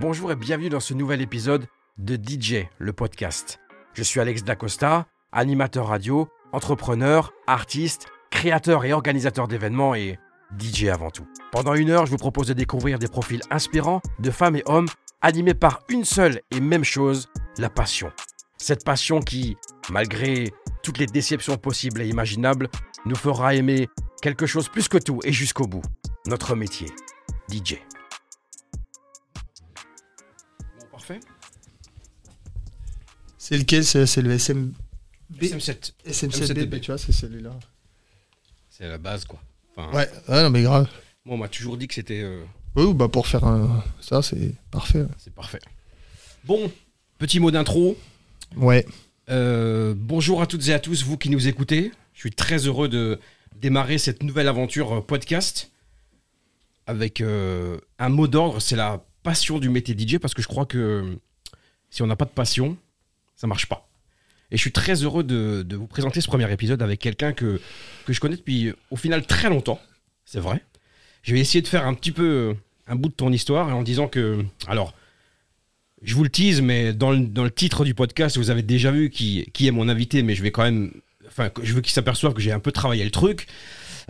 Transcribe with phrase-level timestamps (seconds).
[0.00, 1.66] Bonjour et bienvenue dans ce nouvel épisode
[1.98, 3.60] de DJ, le podcast.
[3.92, 10.18] Je suis Alex Dacosta, animateur radio, entrepreneur, artiste, créateur et organisateur d'événements et
[10.58, 11.26] DJ avant tout.
[11.52, 14.88] Pendant une heure, je vous propose de découvrir des profils inspirants de femmes et hommes
[15.20, 17.28] animés par une seule et même chose,
[17.58, 18.10] la passion.
[18.56, 19.58] Cette passion qui,
[19.90, 20.50] malgré
[20.82, 22.70] toutes les déceptions possibles et imaginables,
[23.04, 23.86] nous fera aimer
[24.22, 25.82] quelque chose plus que tout et jusqu'au bout.
[26.26, 26.86] Notre métier,
[27.50, 27.74] DJ.
[33.50, 34.72] C'est lequel C'est c'est le SM...
[35.40, 35.92] SM7.
[36.06, 37.50] SM7B, tu vois, c'est celui-là.
[38.68, 39.42] C'est la base, quoi.
[39.74, 40.88] Enfin, Ouais, ouais, non mais grave.
[41.24, 42.20] Moi, on m'a toujours dit que c'était.
[42.22, 42.44] euh,
[42.76, 43.82] Oui, bah pour faire un...
[44.00, 45.04] ça, c'est parfait.
[45.18, 45.58] c'est parfait.
[46.44, 46.70] Bon,
[47.18, 47.98] petit mot d'intro.
[48.56, 48.86] Ouais.
[49.30, 51.90] Euh, bonjour à toutes et à tous, vous qui nous écoutez.
[52.14, 53.18] Je suis très heureux de
[53.56, 55.72] démarrer cette nouvelle aventure euh, podcast
[56.86, 60.66] avec euh, un mot d'ordre, c'est la passion du métier DJ parce que je crois
[60.66, 61.18] que
[61.90, 62.76] si on n'a pas de passion,
[63.40, 63.88] ça marche pas.
[64.50, 67.58] Et je suis très heureux de, vous présenter ce premier épisode avec quelqu'un que,
[68.06, 69.80] je connais depuis au final très longtemps.
[70.26, 70.62] C'est vrai.
[71.22, 72.54] Je vais essayer de faire un petit peu
[72.86, 74.44] un bout de ton histoire en disant que.
[74.66, 74.92] Alors,
[76.02, 78.90] je vous le tease, mais dans le, dans le titre du podcast, vous avez déjà
[78.90, 80.92] vu qui, qui est mon invité, mais je vais quand même.
[81.26, 83.46] Enfin, je veux qu'il s'aperçoive que j'ai un peu travaillé le truc.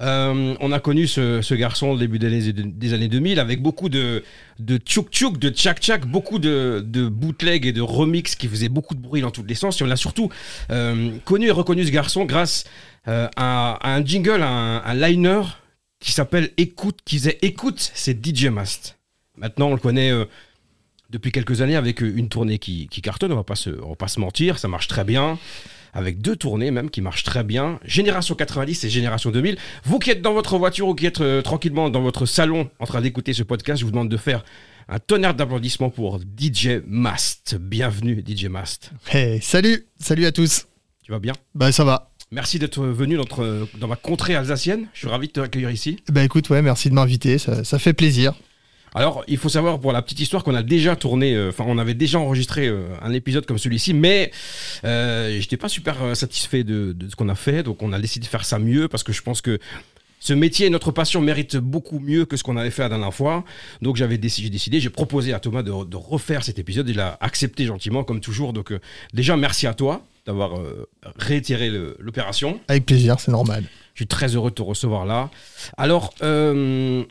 [0.01, 3.89] Euh, on a connu ce, garçon au début des années, des années 2000 avec beaucoup
[3.89, 4.25] de,
[4.59, 8.95] de tchouk de tchak tchak, beaucoup de, de bootleg et de remix qui faisaient beaucoup
[8.95, 9.81] de bruit dans tous les sens.
[9.83, 10.31] On a surtout
[10.71, 12.65] euh, connu et reconnu ce garçon grâce
[13.09, 15.43] euh, à, un jingle, un, liner
[15.99, 18.99] qui s'appelle Écoute, qui disait Écoute, c'est DJ Mast.
[19.37, 20.13] Maintenant, on le connaît
[21.11, 24.69] depuis quelques années avec une tournée qui, cartonne, on va, va pas se mentir, ça
[24.69, 25.39] marche très bien.
[25.93, 27.79] Avec deux tournées même qui marchent très bien.
[27.85, 29.57] Génération 90 et Génération 2000.
[29.85, 32.87] Vous qui êtes dans votre voiture ou qui êtes euh, tranquillement dans votre salon en
[32.87, 34.45] train d'écouter ce podcast, je vous demande de faire
[34.89, 37.57] un tonnerre d'applaudissements pour DJ Mast.
[37.61, 38.91] Bienvenue DJ Mast.
[39.11, 40.67] Hey, salut Salut à tous
[41.05, 41.33] Tu vas bien?
[41.55, 42.11] Bah ça va.
[42.33, 44.87] Merci d'être venu dans, notre- dans ma contrée alsacienne.
[44.95, 45.99] Je suis ravi de te accueillir ici.
[46.13, 48.35] Bah écoute, ouais, merci de m'inviter, ça, ça fait plaisir.
[48.95, 51.79] Alors, il faut savoir pour la petite histoire qu'on a déjà tourné, euh, enfin, on
[51.79, 54.33] avait déjà enregistré euh, un épisode comme celui-ci, mais
[54.85, 57.99] euh, j'étais pas super euh, satisfait de, de ce qu'on a fait, donc on a
[57.99, 59.59] décidé de faire ça mieux parce que je pense que
[60.23, 63.15] ce métier et notre passion méritent beaucoup mieux que ce qu'on avait fait la dernière
[63.15, 63.43] fois.
[63.81, 66.89] Donc j'avais décidé, j'ai décidé, j'ai proposé à Thomas de, de refaire cet épisode.
[66.89, 68.53] Il a accepté gentiment, comme toujours.
[68.53, 68.81] Donc euh,
[69.15, 70.87] déjà, merci à toi d'avoir euh,
[71.17, 72.61] réitéré l'opération.
[72.69, 73.65] Avec plaisir, c'est normal.
[73.95, 75.31] Je suis très heureux de te recevoir là.
[75.79, 77.03] Alors, euh,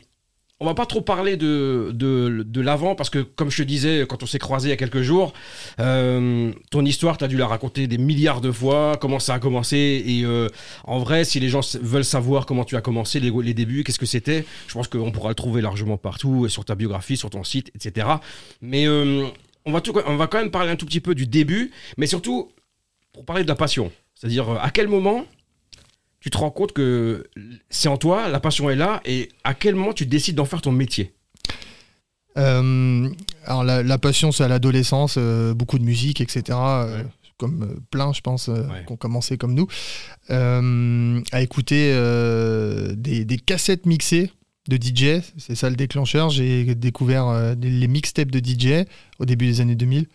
[0.60, 4.04] on va pas trop parler de, de, de l'avant parce que, comme je te disais,
[4.06, 5.32] quand on s'est croisés il y a quelques jours,
[5.80, 9.38] euh, ton histoire, tu as dû la raconter des milliards de fois, comment ça a
[9.38, 10.04] commencé.
[10.06, 10.48] Et euh,
[10.84, 13.98] en vrai, si les gens veulent savoir comment tu as commencé, les, les débuts, qu'est-ce
[13.98, 17.42] que c'était, je pense qu'on pourra le trouver largement partout, sur ta biographie, sur ton
[17.42, 18.06] site, etc.
[18.60, 19.26] Mais euh,
[19.64, 22.50] on, va on va quand même parler un tout petit peu du début, mais surtout
[23.14, 23.90] pour parler de la passion.
[24.14, 25.24] C'est-à-dire, euh, à quel moment
[26.20, 27.26] tu te rends compte que
[27.70, 30.60] c'est en toi, la passion est là, et à quel moment tu décides d'en faire
[30.62, 31.14] ton métier
[32.38, 33.08] Euh,
[33.44, 36.42] alors la, la passion, c'est à l'adolescence, euh, beaucoup de musique, etc.
[36.60, 37.02] euh.
[37.38, 38.84] Comme plein, je pense, Ouais.
[38.86, 39.66] qui ont commencé comme nous,
[40.28, 41.90] à écouter
[42.96, 44.30] des, des cassettes mixées
[44.68, 45.22] de DJ.
[45.38, 46.28] C'est ça le déclencheur.
[46.28, 48.84] J'ai découvert les mixtapes de DJ
[49.18, 50.06] au début des années 2000.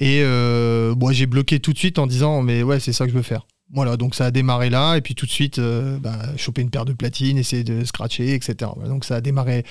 [0.00, 3.16] Et bon, j'ai bloqué tout de suite en disant, mais ouais, c'est ça que je
[3.16, 3.46] veux faire.
[3.72, 6.70] Voilà, donc ça a démarré là, et puis tout de suite, euh, bah, choper une
[6.70, 8.70] paire de platines, essayer de scratcher, etc.
[8.74, 9.64] Voilà, donc ça a démarré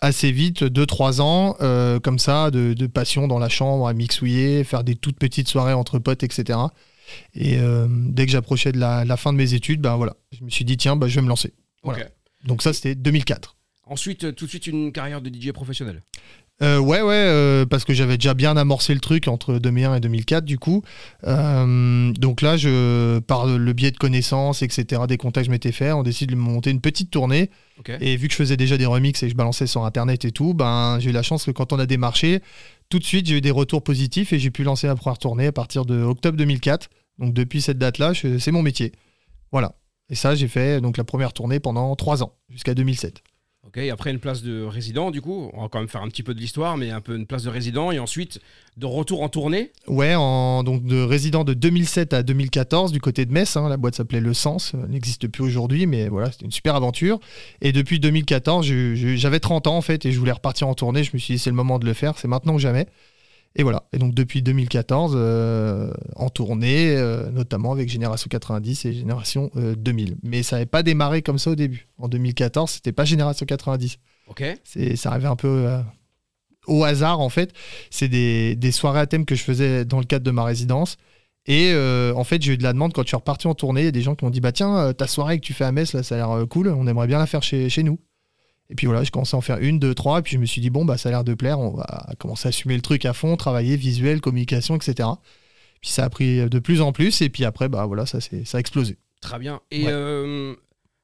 [0.00, 4.64] assez vite, 2-3 ans, euh, comme ça, de, de passion dans la chambre, à mixouiller,
[4.64, 6.58] faire des toutes petites soirées entre potes, etc.
[7.34, 10.42] Et euh, dès que j'approchais de la, la fin de mes études, ben voilà, je
[10.42, 11.52] me suis dit, tiens, bah, je vais me lancer.
[11.84, 12.06] Voilà.
[12.44, 13.56] Donc ça, c'était 2004.
[13.86, 16.02] Ensuite, tout de suite, une carrière de DJ professionnel.
[16.62, 20.00] Euh, ouais, ouais, euh, parce que j'avais déjà bien amorcé le truc entre 2001 et
[20.00, 20.82] 2004, du coup.
[21.24, 25.72] Euh, donc là, je, par le biais de connaissances, etc., des contacts que je m'étais
[25.72, 27.50] fait, on décide de monter une petite tournée.
[28.00, 30.30] Et vu que je faisais déjà des remixes et que je balançais sur Internet et
[30.30, 32.40] tout, ben, j'ai eu la chance que quand on a démarché,
[32.88, 35.46] tout de suite, j'ai eu des retours positifs et j'ai pu lancer la première tournée
[35.46, 36.88] à partir de octobre 2004.
[37.18, 38.92] Donc depuis cette date-là, c'est mon métier.
[39.50, 39.74] Voilà.
[40.08, 43.22] Et ça, j'ai fait donc la première tournée pendant trois ans, jusqu'à 2007.
[43.92, 46.32] Après, une place de résident, du coup, on va quand même faire un petit peu
[46.34, 48.40] de l'histoire, mais un peu une place de résident, et ensuite
[48.76, 49.70] de retour en tournée.
[49.86, 53.56] Ouais, donc de résident de 2007 à 2014 du côté de Metz.
[53.56, 54.72] hein, la boîte s'appelait Le Sens.
[54.74, 57.18] Elle n'existe plus aujourd'hui, mais voilà, c'était une super aventure.
[57.60, 60.74] Et depuis 2014, je- je- j'avais 30 ans en fait et je voulais repartir en
[60.74, 61.04] tournée.
[61.04, 62.86] Je me suis dit, c'est le moment de le faire, c'est maintenant ou jamais.
[63.56, 63.84] Et voilà.
[63.92, 69.74] Et donc depuis 2014, euh, en tournée, euh, notamment avec Génération 90 et Génération euh,
[69.76, 70.16] 2000.
[70.22, 71.88] Mais ça n'avait pas démarré comme ça au début.
[71.98, 73.98] En 2014, c'était pas Génération 90.
[74.28, 74.42] Ok.
[74.64, 75.80] C'est, ça arrivait un peu euh,
[76.66, 77.52] au hasard en fait.
[77.90, 80.96] C'est des, des soirées à thème que je faisais dans le cadre de ma résidence.
[81.46, 83.82] Et euh, en fait, j'ai eu de la demande quand je suis reparti en tournée.
[83.82, 85.52] Il y a des gens qui m'ont dit Bah tiens, euh, ta soirée que tu
[85.52, 86.68] fais à Metz, là, ça a l'air euh, cool.
[86.68, 87.98] On aimerait bien la faire chez, chez nous.
[88.70, 90.20] Et puis voilà, je commençais à en faire une, deux, trois.
[90.20, 91.58] Et puis je me suis dit Bon, bah ça a l'air de plaire.
[91.60, 95.08] On va commencer à assumer le truc à fond, travailler visuel, communication, etc.
[95.80, 97.20] Puis ça a pris de plus en plus.
[97.20, 98.96] Et puis après, bah voilà, ça, ça a explosé.
[99.20, 99.60] Très bien.
[99.70, 99.92] Et Ouais.
[99.92, 100.54] euh,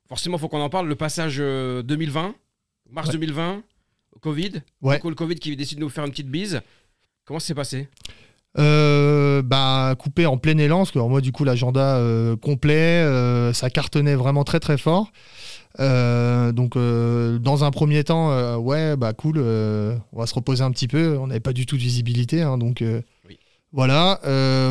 [0.09, 0.89] forcément, faut qu'on en parle.
[0.89, 2.35] Le passage euh, 2020,
[2.91, 3.13] mars Ouais.
[3.15, 3.63] 2020,
[4.21, 4.63] Covid.
[4.83, 4.97] Ouais.
[4.97, 6.61] Du coup, le Covid qui décide de nous faire une petite bise.
[7.25, 7.89] Comment ça s'est passé?
[8.59, 12.75] Euh, bah coupé en plein élan parce que alors, moi du coup l'agenda euh, complet
[12.75, 15.13] euh, ça cartonnait vraiment très très fort.
[15.79, 21.17] Donc dans un premier temps ouais bah cool on va se reposer un petit peu.
[21.17, 22.83] On n'avait pas du tout de visibilité hein, donc
[23.29, 23.39] Oui.
[23.73, 24.19] voilà.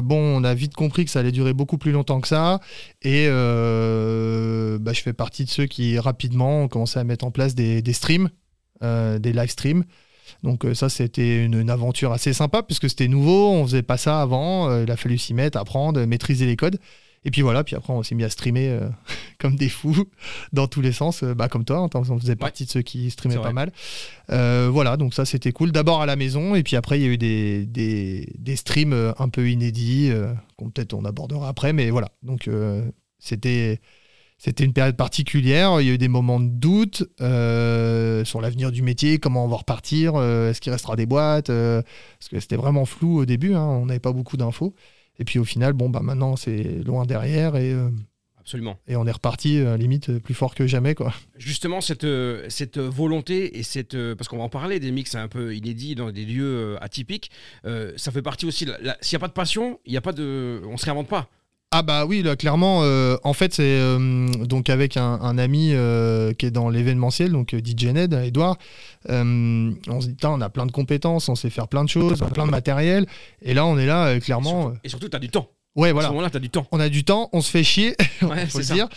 [0.04, 2.60] Bon on a vite compris que ça allait durer beaucoup plus longtemps que ça.
[3.02, 7.56] Et bah, je fais partie de ceux qui rapidement ont commencé à mettre en place
[7.56, 8.30] des, des streams
[8.82, 9.86] des live streams
[10.44, 13.98] donc euh, ça, c'était une, une aventure assez sympa puisque c'était nouveau, on faisait pas
[13.98, 16.80] ça avant, euh, il a fallu s'y mettre, apprendre, maîtriser les codes.
[17.26, 18.90] Et puis voilà, puis après on s'est mis à streamer euh,
[19.40, 20.06] comme des fous
[20.54, 23.12] dans tous les sens, euh, bah, comme toi, hein, on faisait partie de ceux qui
[23.12, 23.72] streamaient pas mal.
[24.32, 25.72] Euh, voilà, donc ça c'était cool.
[25.72, 29.14] D'abord à la maison, et puis après il y a eu des, des, des streams
[29.18, 30.12] un peu inédits,
[30.56, 32.10] qu'on peut-être on abordera après, mais voilà.
[32.24, 32.50] Donc
[33.20, 33.82] c'était
[34.40, 35.82] c'était une période particulière.
[35.82, 39.50] Il y a eu des moments de doute euh, sur l'avenir du métier, comment on
[39.50, 41.82] va repartir, euh, est-ce qu'il restera des boîtes, euh,
[42.18, 44.74] parce que c'était vraiment flou au début, hein, on n'avait pas beaucoup d'infos.
[45.20, 47.76] Et puis au final, bon, bah maintenant c'est loin derrière et,
[48.40, 48.80] Absolument.
[48.88, 50.96] et on est reparti limite plus fort que jamais.
[50.96, 51.14] Quoi.
[51.38, 52.08] Justement, cette,
[52.48, 53.98] cette volonté et cette.
[54.16, 57.32] parce qu'on va en parler, des mix un peu inédits dans des lieux atypiques,
[57.66, 58.66] euh, ça fait partie aussi.
[59.02, 60.62] S'il n'y a pas de passion, il y a pas de.
[60.66, 61.28] On ne se réinvente pas.
[61.72, 65.70] Ah bah oui, là clairement, euh, en fait c'est euh, donc avec un, un ami
[65.74, 68.58] euh, qui est dans l'événementiel, donc euh, DJ Ned, Edouard,
[69.10, 72.24] euh, on se dit, on a plein de compétences, on sait faire plein de choses,
[72.24, 73.06] on a plein de matériel,
[73.44, 74.74] et là on est là euh, clairement...
[74.84, 75.48] Et surtout, tu as du temps.
[75.76, 76.66] ouais À voilà, ce moment-là, tu as du temps.
[76.72, 78.74] on a du temps, on se fait chier, Ouais, faut c'est le ça.
[78.74, 78.90] dire.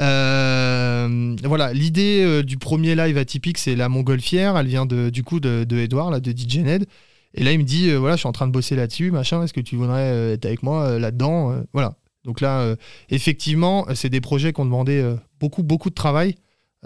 [0.00, 4.56] Euh, voilà, l'idée euh, du premier live atypique, c'est la montgolfière.
[4.56, 6.86] Elle vient de, du coup de, de Edouard, là, de DJ Ned.
[7.34, 9.44] Et là, il me dit, euh, voilà, je suis en train de bosser là-dessus, machin.
[9.44, 11.94] Est-ce que tu voudrais être avec moi là-dedans Voilà.
[12.26, 12.76] Donc là, euh,
[13.08, 16.34] effectivement, c'est des projets qui ont demandé euh, beaucoup, beaucoup de travail.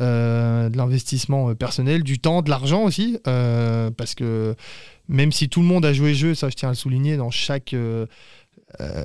[0.01, 4.55] euh, de l'investissement euh, personnel, du temps, de l'argent aussi, euh, parce que
[5.09, 7.17] même si tout le monde a joué le jeu, ça je tiens à le souligner,
[7.19, 8.07] dans chaque euh, euh,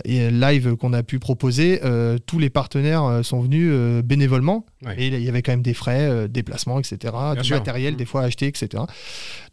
[0.05, 4.65] et live qu'on a pu proposer, euh, tous les partenaires euh, sont venus euh, bénévolement.
[4.85, 4.95] Ouais.
[4.97, 7.13] Et il y avait quand même des frais, euh, déplacements, etc.
[7.37, 7.57] du sûr.
[7.57, 7.97] matériel, Mm.
[7.97, 8.83] des fois acheté, etc.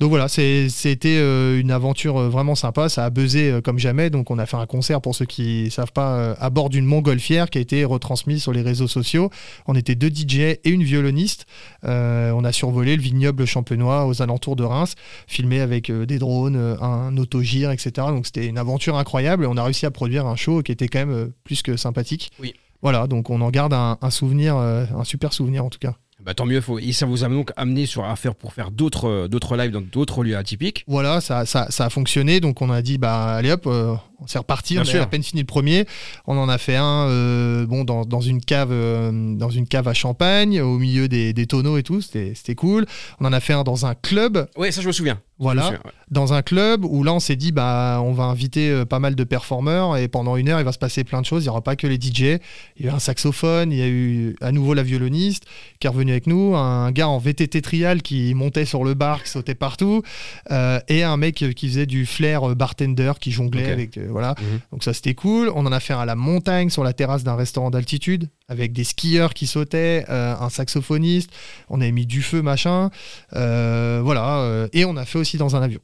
[0.00, 2.88] Donc voilà, c'était euh, une aventure euh, vraiment sympa.
[2.88, 4.10] Ça a buzzé euh, comme jamais.
[4.10, 6.84] Donc on a fait un concert, pour ceux qui savent pas, euh, à bord d'une
[6.84, 9.30] montgolfière qui a été retransmis sur les réseaux sociaux.
[9.66, 11.46] On était deux DJ et une violoniste.
[11.84, 14.94] Euh, on a survolé le vignoble champenois aux alentours de Reims,
[15.26, 17.92] filmé avec euh, des drones, euh, un autogire, etc.
[18.08, 20.88] Donc c'était une aventure incroyable et on a réussi à produire un show qui était
[20.88, 22.32] quand même euh, plus que sympathique.
[22.40, 22.54] Oui.
[22.82, 25.94] Voilà, donc on en garde un, un souvenir, euh, un super souvenir en tout cas.
[26.24, 26.60] Bah, tant mieux.
[26.60, 26.78] Faut...
[26.78, 29.70] Et ça vous a donc amené sur, à faire pour faire d'autres euh, d'autres lives
[29.72, 30.84] dans d'autres lieux atypiques.
[30.88, 34.26] Voilà, ça, ça, ça a fonctionné, donc on a dit bah allez hop, euh, on
[34.28, 35.02] s'est reparti, Bien on a sûr.
[35.02, 35.84] à peine fini le premier,
[36.26, 39.88] on en a fait un euh, bon dans, dans une cave euh, dans une cave
[39.88, 42.86] à champagne au milieu des, des tonneaux et tout, c'était c'était cool.
[43.20, 45.20] On en a fait un dans un club, Ouais, ça, je me souviens.
[45.42, 45.78] Voilà, ouais.
[46.10, 49.14] dans un club où là on s'est dit bah on va inviter euh, pas mal
[49.14, 51.50] de performeurs et pendant une heure il va se passer plein de choses, il y
[51.50, 52.38] aura pas que les DJ,
[52.76, 55.44] il y a eu un saxophone, il y a eu à nouveau la violoniste
[55.80, 59.22] qui est revenu avec nous, un gars en VTT trial qui montait sur le bar,
[59.22, 60.02] qui sautait partout,
[60.50, 64.34] euh, et un mec qui faisait du flair euh, bartender qui jonglait avec euh, voilà.
[64.38, 64.60] Mhm.
[64.72, 65.50] Donc ça c'était cool.
[65.54, 68.72] On en a fait un à la montagne sur la terrasse d'un restaurant d'altitude avec
[68.72, 71.30] des skieurs qui sautaient, euh, un saxophoniste.
[71.68, 72.90] On avait mis du feu machin,
[73.34, 74.38] Euh, voilà.
[74.40, 75.80] euh, et on a fait aussi dans un avion,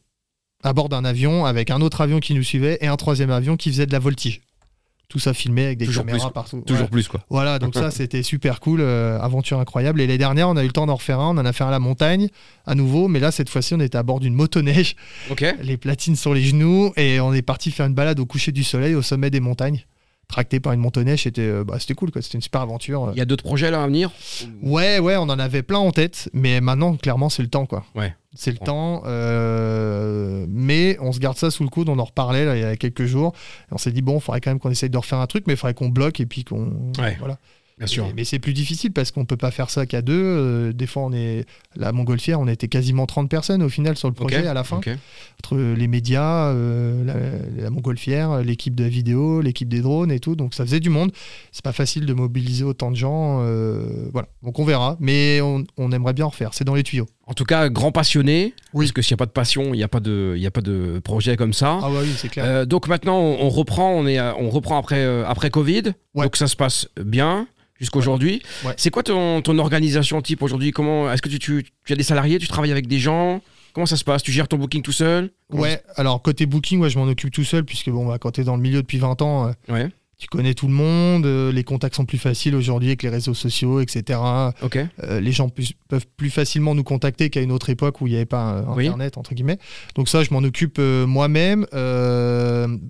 [0.63, 3.57] à bord d'un avion avec un autre avion qui nous suivait et un troisième avion
[3.57, 4.43] qui faisait de la voltige.
[5.09, 6.63] Tout ça filmé avec des Toujours caméras plus, partout.
[6.67, 6.91] Toujours Ouais.
[6.91, 7.21] plus, quoi.
[7.31, 10.03] Voilà, donc ça c'était super cool, euh, aventure incroyable.
[10.03, 11.65] Et les dernières, on a eu le temps d'en refaire un, on en a fait
[11.65, 12.29] un à la montagne
[12.67, 14.97] à nouveau, mais là cette fois-ci on était à bord d'une motoneige,
[15.31, 15.47] Ok.
[15.63, 18.63] les platines sur les genoux, et on est parti faire une balade au coucher du
[18.65, 19.87] soleil au sommet des montagnes,
[20.29, 21.23] tracté par une motoneige.
[21.25, 22.23] C'était euh, bah, c'était cool, quoi.
[22.23, 23.11] C'était une super aventure.
[23.15, 24.11] Il y a d'autres projets là à venir?
[24.63, 27.85] Ouais, ouais, on en avait plein en tête, mais maintenant clairement c'est le temps, quoi.
[27.95, 28.15] Ouais.
[28.35, 31.89] C'est le temps, euh, mais on se garde ça sous le coude.
[31.89, 33.33] On en reparlait là, il y a quelques jours.
[33.71, 35.45] Et on s'est dit bon, il faudrait quand même qu'on essaye de refaire un truc,
[35.47, 37.17] mais il faudrait qu'on bloque et puis qu'on Ouais.
[37.19, 37.39] voilà.
[37.79, 38.07] Bien sûr.
[38.09, 40.21] Mais, mais c'est plus difficile parce qu'on peut pas faire ça qu'à deux.
[40.21, 41.45] Euh, des fois, on est
[41.77, 44.77] la Montgolfière, on était quasiment 30 personnes au final sur le projet à la fin.
[45.43, 50.19] Entre les médias, euh, la, la Montgolfière, l'équipe de la vidéo, l'équipe des drones et
[50.21, 50.35] tout.
[50.37, 51.13] Donc ça faisait du monde.
[51.53, 53.41] C'est pas facile de mobiliser autant de gens.
[53.43, 54.29] euh, voilà.
[54.43, 54.97] Donc on verra.
[55.01, 56.55] Mais on, on aimerait bien en refaire.
[56.55, 57.07] C'est dans les tuyaux.
[57.29, 58.55] En tout cas, grand passionné.
[58.73, 58.87] Oui.
[58.87, 60.47] Parce que s'il n'y a pas de passion, il n'y a, pas de- il y
[60.47, 61.79] a pas de projet comme ça.
[61.83, 62.45] Ah bah oui, c'est clair.
[62.47, 65.93] Euh, donc maintenant, on, on reprend, on, est, on reprend après, euh, après Covid.
[66.15, 66.25] Ouais.
[66.25, 67.47] Donc ça se passe bien
[67.79, 68.43] jusqu'aujourd'hui.
[68.65, 68.73] Ouais.
[68.77, 70.71] C'est quoi ton, ton organisation type aujourd'hui?
[70.73, 73.41] Comment Est-ce que tu, tu, tu as des salariés Tu travailles avec des gens?
[73.75, 74.23] Comment ça se passe?
[74.23, 75.31] Tu gères ton booking tout seul?
[75.51, 78.33] Comment Ouais, alors côté booking, ouais, je m'en occupe tout seul, puisque bon, bah, quand
[78.33, 79.89] tu es dans le milieu depuis 20 ans, euh, Ouais.
[80.19, 83.35] Tu connais tout le monde, euh, les contacts sont plus faciles aujourd'hui avec les réseaux
[83.35, 84.19] sociaux, etc.
[84.63, 84.77] Ok.
[85.05, 85.49] Euh, les gens
[85.89, 88.63] peuvent plus facilement nous contacter qu'à une autre époque où il n'y avait pas euh,
[88.75, 88.89] Oui.
[88.89, 89.59] Internet, entre guillemets.
[89.95, 91.67] Donc ça, je m'en occupe moi-même.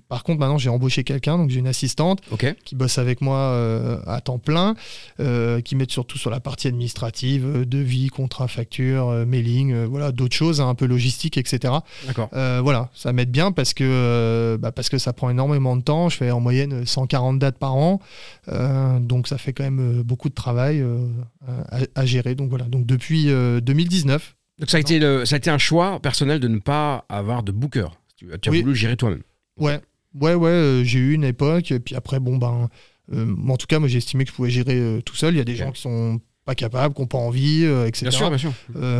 [0.07, 2.21] Par contre, maintenant, j'ai embauché quelqu'un, donc j'ai une assistante
[2.65, 4.73] qui bosse avec moi à temps plein,
[5.17, 10.69] qui m'aide surtout sur la partie administrative, devis, contrat, facture, mailing, voilà, d'autres choses, hein,
[10.69, 11.73] un peu logistique, etc.
[12.07, 12.29] D'accord.
[12.31, 16.09] Voilà, ça m'aide bien parce que, bah, parce que ça prend énormément de temps.
[16.09, 17.99] Je fais en moyenne 140 dates par an,
[18.47, 21.07] Euh, donc ça fait quand même euh, beaucoup de travail euh,
[21.47, 22.35] à, à gérer.
[22.35, 24.35] Donc voilà, donc depuis euh, 2019.
[24.59, 27.43] Donc ça a, été le, ça a été un choix personnel de ne pas avoir
[27.43, 27.87] de booker.
[28.17, 28.61] Tu, tu as Oui.
[28.61, 29.21] voulu gérer toi-même.
[29.57, 29.79] Ouais,
[30.19, 32.69] ouais, ouais, j'ai eu une époque, et puis après, bon, ben,
[33.13, 35.33] en tout cas, moi j'ai estimé que je pouvais gérer tout seul.
[35.33, 38.03] Il y a des gens qui sont pas capables, qui n'ont pas envie, etc.
[38.09, 38.53] Bien sûr, bien sûr.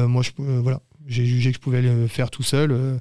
[0.07, 2.99] Moi, je, voilà, j'ai jugé que je pouvais le faire tout seul.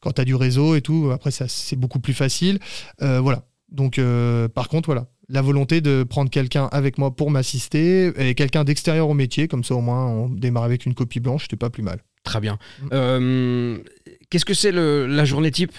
[0.00, 2.58] quand tu as du réseau et tout, après, c'est beaucoup plus facile.
[3.02, 3.42] Euh, voilà.
[3.70, 8.34] Donc, euh, par contre, voilà, la volonté de prendre quelqu'un avec moi pour m'assister et
[8.34, 11.56] quelqu'un d'extérieur au métier, comme ça, au moins, on démarre avec une copie blanche, c'était
[11.56, 12.00] pas plus mal.
[12.24, 12.58] Très bien.
[12.82, 12.88] Mm.
[12.92, 13.78] Euh,
[14.28, 15.72] Qu'est-ce que c'est la journée type?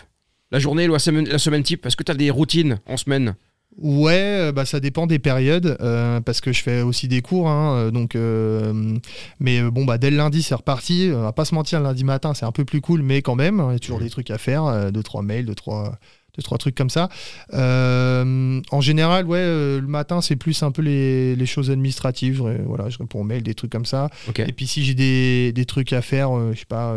[0.52, 1.86] La journée ou la semaine, la semaine type?
[1.86, 3.36] Est-ce que tu as des routines en semaine?
[3.78, 7.50] Ouais, euh, bah, ça dépend des périodes, euh, parce que je fais aussi des cours,
[7.50, 8.98] hein, donc, euh,
[9.40, 11.10] mais bon, bah, dès le lundi, c'est reparti.
[11.14, 13.36] On va pas se mentir, le lundi matin, c'est un peu plus cool, mais quand
[13.36, 15.98] même, il y a toujours des trucs à faire, deux, trois mails, deux, trois,
[16.36, 17.10] deux, trois trucs comme ça.
[17.54, 22.42] Euh, en général, ouais, euh, le matin, c'est plus un peu les, les choses administratives.
[22.66, 24.10] Voilà, je réponds aux mails, des trucs comme ça.
[24.48, 26.96] Et puis si j'ai des, des trucs à faire, euh, je sais pas,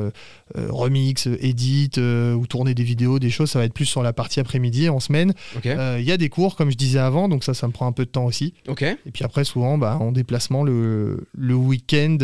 [0.68, 4.40] remix, edit ou tourner des vidéos, des choses, ça va être plus sur la partie
[4.40, 5.32] après-midi en semaine.
[5.98, 7.92] Il y a des cours, comme je disais avant, donc ça, ça me prend un
[7.92, 8.54] peu de temps aussi.
[9.06, 12.16] Et puis après, souvent, bah, en déplacement le, le week-end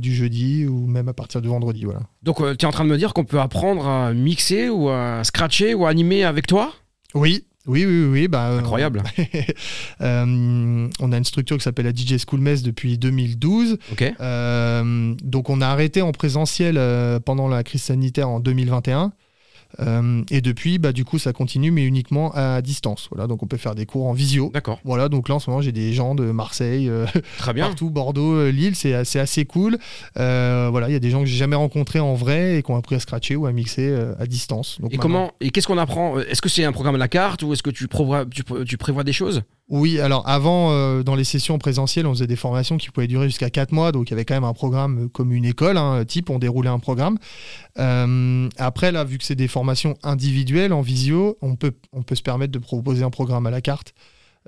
[0.00, 1.84] du jeudi ou même à partir du vendredi.
[1.84, 2.00] Voilà.
[2.24, 5.22] Donc tu es en train de me dire qu'on peut apprendre à mixer ou à
[5.24, 6.72] scratcher ou à animer avec toi?
[7.14, 8.28] Oui, oui, oui, oui.
[8.28, 9.02] Bah, euh, Incroyable.
[10.00, 13.78] euh, on a une structure qui s'appelle la DJ School Mess depuis 2012.
[13.92, 14.12] Ok.
[14.20, 19.12] Euh, donc on a arrêté en présentiel euh, pendant la crise sanitaire en 2021.
[19.80, 23.08] Euh, et depuis, bah, du coup, ça continue, mais uniquement à distance.
[23.10, 24.50] Voilà, donc on peut faire des cours en visio.
[24.54, 24.80] D'accord.
[24.84, 27.06] Voilà, donc là en ce moment j'ai des gens de Marseille, euh,
[27.38, 27.66] Très bien.
[27.66, 29.78] partout, Bordeaux, euh, Lille, c'est assez, assez cool.
[30.18, 32.70] Euh, voilà, il y a des gens que j'ai jamais rencontrés en vrai et qui
[32.70, 34.80] ont appris à scratcher ou à mixer à distance.
[34.80, 36.18] Donc Et maintenant- comment et qu'est-ce qu'on apprend?
[36.20, 38.24] Est-ce que c'est un programme à la carte ou est-ce que tu prévois
[39.04, 39.42] des choses?
[39.68, 43.28] Oui, alors avant, euh, dans les sessions présentielles, on faisait des formations qui pouvaient durer
[43.28, 45.78] jusqu'à 4 mois, donc il y avait quand même un programme euh, comme une école,
[45.78, 47.16] hein, type, on déroulait un programme.
[47.78, 52.14] Euh, après, là, vu que c'est des formations individuelles en visio, on peut, on peut
[52.14, 53.94] se permettre de proposer un programme à la carte.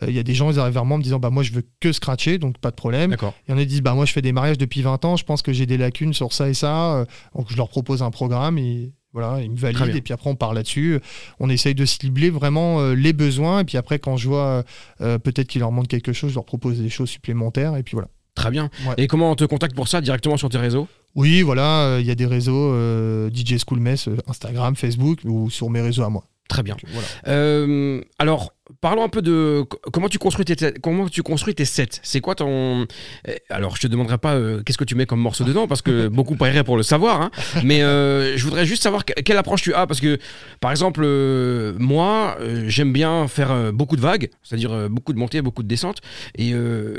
[0.03, 1.43] Euh, Il y a des gens, ils arrivent vers moi en me disant bah, Moi,
[1.43, 3.13] je veux que scratcher, donc pas de problème.
[3.49, 5.17] Il y en a qui disent bah, Moi, je fais des mariages depuis 20 ans,
[5.17, 7.07] je pense que j'ai des lacunes sur ça et ça.
[7.35, 8.93] Donc, je leur propose un programme et.
[9.17, 9.87] Voilà, ils me bien.
[9.87, 11.01] et puis après on part là-dessus.
[11.41, 14.63] On essaye de cibler vraiment euh, les besoins et puis après quand je vois
[15.01, 17.95] euh, peut-être qu'il leur manque quelque chose, je leur propose des choses supplémentaires et puis
[17.95, 18.09] voilà.
[18.35, 18.69] Très bien.
[18.87, 18.93] Ouais.
[18.99, 20.87] Et comment on te contacte pour ça directement sur tes réseaux?
[21.15, 25.21] Oui, voilà, euh, il y a des réseaux euh, DJ School Mess, euh, Instagram, Facebook
[25.25, 26.25] ou sur mes réseaux à moi.
[26.47, 26.77] Très bien.
[26.93, 27.09] Voilà.
[27.29, 31.65] Euh, alors, parlons un peu de co- comment tu construis tes, comment tu construis tes
[31.65, 32.01] sets.
[32.03, 32.87] C'est quoi ton
[33.29, 35.83] Eh, Alors, je te demanderai pas euh, qu'est-ce que tu mets comme morceau dedans parce
[35.83, 37.21] que beaucoup paieraient pour le savoir.
[37.23, 37.31] hein.
[37.65, 40.19] Mais euh, je voudrais juste savoir que- quelle approche tu as parce que,
[40.61, 45.63] par exemple, euh, moi, j'aime bien faire beaucoup de vagues, c'est-à-dire beaucoup de montées, beaucoup
[45.63, 45.99] de descentes.
[46.37, 46.53] Et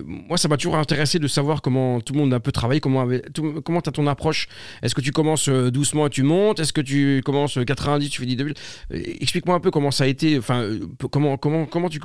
[0.06, 2.80] moi, ça m'a toujours intéressé de savoir comment tout le monde a un peu travaillé,
[2.80, 4.48] comment tout- comment t'as ton approche.
[4.82, 6.60] Est-ce que tu commences doucement et tu montes?
[6.60, 8.54] Est-ce que tu commences euh, 90, tu fais 10 2000
[8.94, 10.70] Euh, Explique-moi un peu comment ça a été, enfin,
[11.00, 12.00] p- comment, comment, tu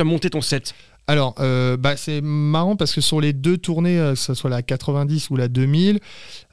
[0.00, 0.74] as monté ton set
[1.06, 4.50] Alors, euh, bah, c'est marrant parce que sur les deux tournées, euh, que ce soit
[4.50, 6.00] la 90 ou la 2000,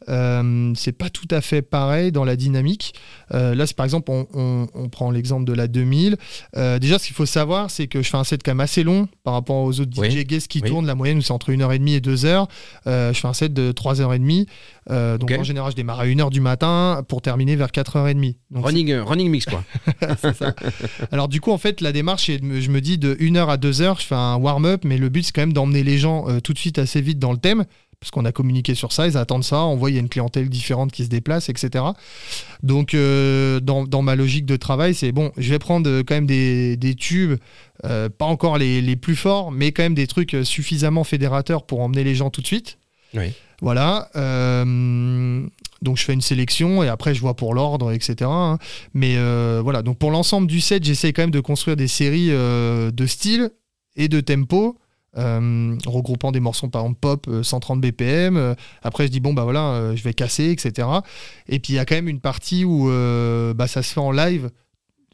[0.10, 2.94] euh, c'est pas tout à fait pareil dans la dynamique.
[3.34, 6.18] Euh, là, par exemple, on, on- on prend l'exemple de la 2000.
[6.58, 8.84] Euh, déjà, ce qu'il faut savoir, c'est que je fais un set quand même assez
[8.84, 10.12] long par rapport aux autres Oui.
[10.12, 10.70] DJ guests qui Oui.
[10.70, 10.86] tournent.
[10.88, 12.48] La moyenne, c'est entre 1h30 et 2h.
[12.88, 14.48] Euh, je fais un set de 3h30.
[14.92, 18.36] Euh, donc, en général, je démarre à 1h du matin pour terminer vers 4h30.
[18.52, 19.64] Donc, running, running mix, quoi.
[21.12, 23.82] alors du coup, en fait, la démarche, je me dis de 1 heure à 2
[23.82, 26.54] heures, je fais un warm-up, mais le but, c'est quand même d'emmener les gens tout
[26.54, 27.66] de suite assez vite dans le thème,
[28.06, 30.10] parce qu'on a communiqué sur ça, ils attendent ça, on voit il y a une
[30.10, 31.84] clientèle différente qui se déplace, etc.
[32.62, 36.14] Donc, euh, dans, dans ma logique de travail, c'est bon, je vais prendre euh, quand
[36.14, 37.40] même des, des tubes,
[37.84, 41.80] euh, pas encore les, les plus forts, mais quand même des trucs suffisamment fédérateurs pour
[41.82, 42.78] emmener les gens tout de suite.
[43.16, 43.34] Oui.
[43.64, 44.12] Voilà.
[44.16, 45.44] euh,
[45.82, 48.30] donc je fais une sélection et après je vois pour l'ordre, etc.
[48.30, 48.60] hein.
[48.94, 49.16] Mais
[49.62, 53.50] voilà, donc pour l'ensemble du set, j'essaie quand même de construire des séries de style
[53.96, 54.78] et de tempo.
[55.18, 59.34] Euh, regroupant des morceaux par exemple pop euh, 130 BPM euh, après je dis bon
[59.34, 60.88] bah voilà euh, je vais casser etc
[61.48, 64.00] et puis il y a quand même une partie où euh, bah, ça se fait
[64.00, 64.50] en live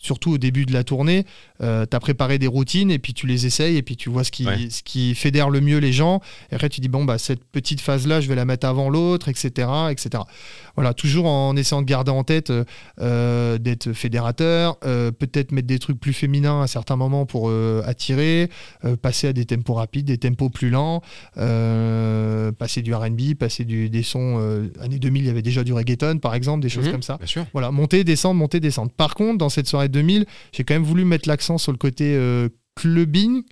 [0.02, 1.26] surtout au début de la tournée,
[1.62, 4.24] euh, tu as préparé des routines et puis tu les essayes et puis tu vois
[4.24, 4.68] ce qui, Ouais.
[4.70, 6.20] ce qui fédère le mieux les gens.
[6.52, 9.30] Et après, tu dis, bon, bah, cette petite phase-là, je vais la mettre avant l'autre,
[9.30, 10.24] etc., etc.
[10.76, 12.64] Voilà, toujours en essayant de garder en tête euh,
[13.00, 17.52] euh, d'être fédérateur, euh, peut-être mettre des trucs plus féminins à certains moments pour
[17.86, 18.50] attirer,
[19.02, 21.02] passer à des tempos rapides, des tempos plus lents,
[22.58, 24.38] passer du RB, passer du, des sons.
[24.80, 27.18] années 2000, il y avait déjà du reggaeton, par exemple, des choses Mhm, comme ça.
[27.18, 27.46] Bien sûr.
[27.54, 28.92] Voilà, monter, descendre, monter, descendre.
[28.92, 32.16] Par contre, dans cette soirée 2000, j'ai quand même voulu mettre l'accent sur le côté
[32.16, 33.44] euh, clubbing.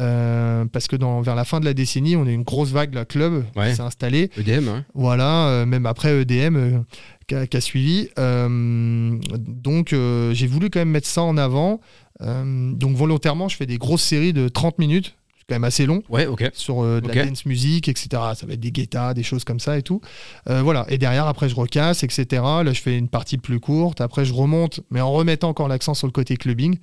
[0.00, 2.94] euh, parce que dans, vers la fin de la décennie, on a une grosse vague
[2.94, 3.70] la club Ouais.
[3.70, 4.30] qui s'est installée.
[4.36, 4.84] EDM, hein.
[4.94, 6.78] Voilà, euh, même après EDM euh,
[7.26, 8.08] qui a, suivi.
[8.16, 9.88] Donc,
[10.32, 11.80] j'ai voulu quand même mettre ça en avant.
[12.20, 15.14] Donc, volontairement, je fais des grosses séries de 30 minutes.
[15.48, 16.50] Quand même assez long Ouais, ok.
[16.52, 18.08] sur euh, de la dance music, etc.
[18.34, 20.02] Ça va être des guettas, des choses comme ça et tout.
[20.50, 20.84] Euh, voilà.
[20.90, 22.26] Et derrière, après, je recasse, etc.
[22.32, 24.02] Là, je fais une partie plus courte.
[24.02, 26.76] Après, je remonte, mais en remettant encore l'accent sur le côté clubbing.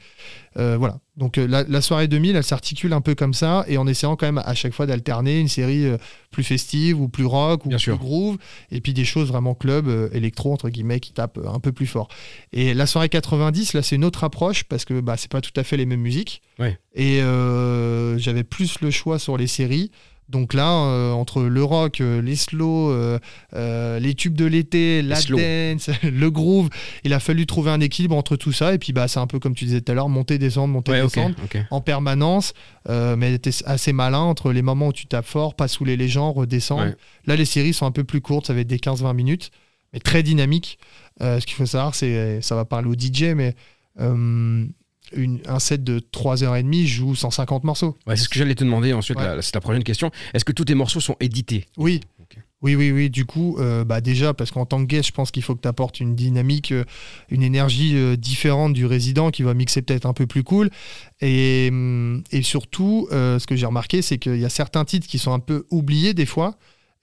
[0.58, 0.98] Euh, voilà.
[1.18, 4.16] Donc, euh, la, la soirée 2000, elle s'articule un peu comme ça et en essayant
[4.18, 5.98] quand même à chaque fois d'alterner une série euh,
[6.30, 7.98] plus festive ou plus rock ou Bien plus sûr.
[7.98, 8.38] groove
[8.70, 11.88] et puis des choses vraiment club, euh, électro, entre guillemets, qui tapent un peu plus
[11.88, 12.10] fort.
[12.52, 15.54] Et la soirée 90, là, c'est une autre approche parce que bah, c'est pas tout
[15.56, 16.42] à fait les mêmes musiques.
[16.60, 16.78] Ouais.
[16.94, 19.92] Et euh, j'avais plus le choix sur les séries.
[20.28, 25.18] Donc là, euh, entre le rock, euh, les slow, euh, les tubes de l'été, la
[25.18, 25.38] slow.
[25.38, 26.70] dance, le groove,
[27.04, 28.74] il a fallu trouver un équilibre entre tout ça.
[28.74, 30.94] Et puis bah, c'est un peu comme tu disais tout à l'heure, monter, descendre, monter,
[30.94, 31.36] Ouais, descendre
[31.70, 32.54] en permanence,
[32.88, 36.32] mais t'es assez malin entre les moments où tu tapes fort, pas saouler les gens,
[36.32, 36.84] redescendre.
[36.84, 36.96] Ouais.
[37.26, 39.52] Là, les séries sont un peu plus courtes, ça va être des 15-20 minutes,
[39.94, 40.80] mais très dynamiques.
[41.22, 43.56] Euh, ce qu'il faut savoir, c'est, ça va parler au DJ, mais
[45.16, 47.98] une- un set de 3h30 joue 150 morceaux.
[48.08, 49.18] Ouais, c'est ce que j'allais te demander ensuite.
[49.18, 49.38] Ouais.
[49.42, 50.12] C'est la prochaine question.
[50.34, 51.66] Est-ce que tous tes morceaux sont édités?
[51.78, 52.02] Oui.
[52.62, 53.10] Oui, oui, oui.
[53.12, 55.62] Du coup, euh, bah déjà, parce qu'en tant que guest, je pense qu'il faut que
[55.62, 56.84] tu apportes une dynamique, euh,
[57.30, 60.72] une énergie euh, différente du résident qui va mixer peut-être un peu plus cool.
[61.22, 65.20] Et, hum, et surtout, ce que j'ai remarqué, c'est qu'il y a certains titres qui
[65.20, 66.56] sont un peu oubliés des fois.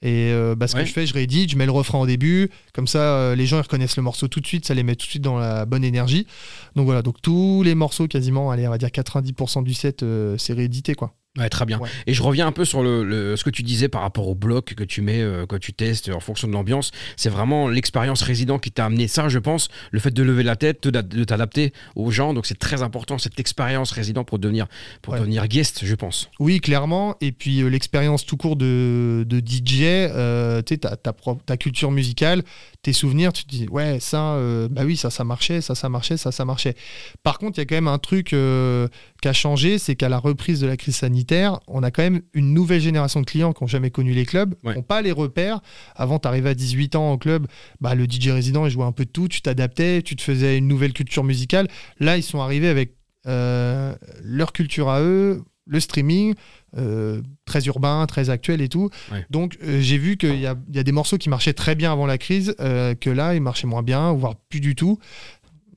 [0.03, 0.83] Et euh, bah, ce Ouais.
[0.83, 3.47] que je fais, je réédite, je mets le refrain au début, comme ça euh, les
[3.47, 5.38] gens ils reconnaissent le morceau tout de suite, ça les met tout de suite dans
[5.38, 6.27] la bonne énergie.
[6.75, 10.37] Donc voilà, donc tous les morceaux quasiment, allez, on va dire 90% du set, euh,
[10.38, 11.15] c'est réédité quoi.
[11.38, 11.79] Ouais, très bien.
[11.79, 11.88] Ouais.
[12.07, 14.35] Et je reviens un peu sur le, le- ce que tu disais par rapport au
[14.35, 16.90] bloc que tu mets, euh, que tu testes en fonction de l'ambiance.
[17.16, 19.68] C'est vraiment l'expérience résident qui t'a amené ça, je pense.
[19.92, 22.35] Le fait de lever la tête, de, t'adapter aux gens.
[22.35, 24.66] Donc c'est très important cette expérience résident pour devenir,
[25.01, 25.21] pour Ouais.
[25.21, 26.29] devenir guest, je pense.
[26.38, 27.16] Oui, clairement.
[27.23, 31.14] Et puis euh, l'expérience tout court de, de DJ, euh, tu ta, ta,
[31.47, 32.42] ta culture musicale,
[32.83, 34.37] tes souvenirs, tu te dis, ouais, ça,
[34.71, 36.75] bah oui, ça, ça marchait, ça, ça marchait, ça, ça marchait.
[37.23, 40.18] Par contre, il y a quand même un truc qui a changé, c'est qu'à la
[40.18, 41.22] reprise de la crise sanitaire,
[41.69, 44.55] on a quand même une nouvelle génération de clients qui n'ont jamais connu les clubs,
[44.63, 45.61] qui n'ont pas les repères.
[45.95, 47.47] Avant, tu arrivais à 18 ans au club,
[47.81, 50.59] bah, le DJ résident, il jouait un peu de tout, tu t'adaptais, tu te faisais
[50.59, 51.69] une nouvelle culture musicale.
[52.01, 56.35] Là, ils sont arrivés avec euh, leur culture à eux, le streaming,
[56.77, 58.91] euh, très urbain, très actuel et tout.
[59.13, 59.25] Ouais.
[59.31, 61.75] Donc euh, j'ai vu qu'il y a, il y a des morceaux qui marchaient très
[61.75, 64.99] bien avant la crise, euh, que là, ils marchaient moins bien, voire plus du tout.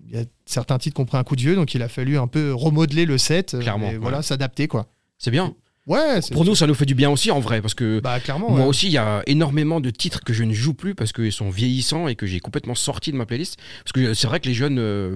[0.08, 1.88] Il y a certains titres qui ont pris un coup de vieux, donc il a
[1.88, 3.98] fallu un peu remodeler le set, Clairement, et ouais.
[3.98, 4.88] voilà, s'adapter quoi.
[5.26, 5.56] C'est bien.
[5.88, 8.52] Ouais, Pour nous, ça nous fait du bien aussi en vrai, parce que bah clairement.
[8.52, 8.66] moi ouais.
[8.68, 11.50] aussi, il y a énormément de titres que je ne joue plus parce qu'ils sont
[11.50, 13.58] vieillissants et que j'ai complètement sorti de ma playlist.
[13.84, 15.16] Parce que c'est vrai que les jeunes, euh,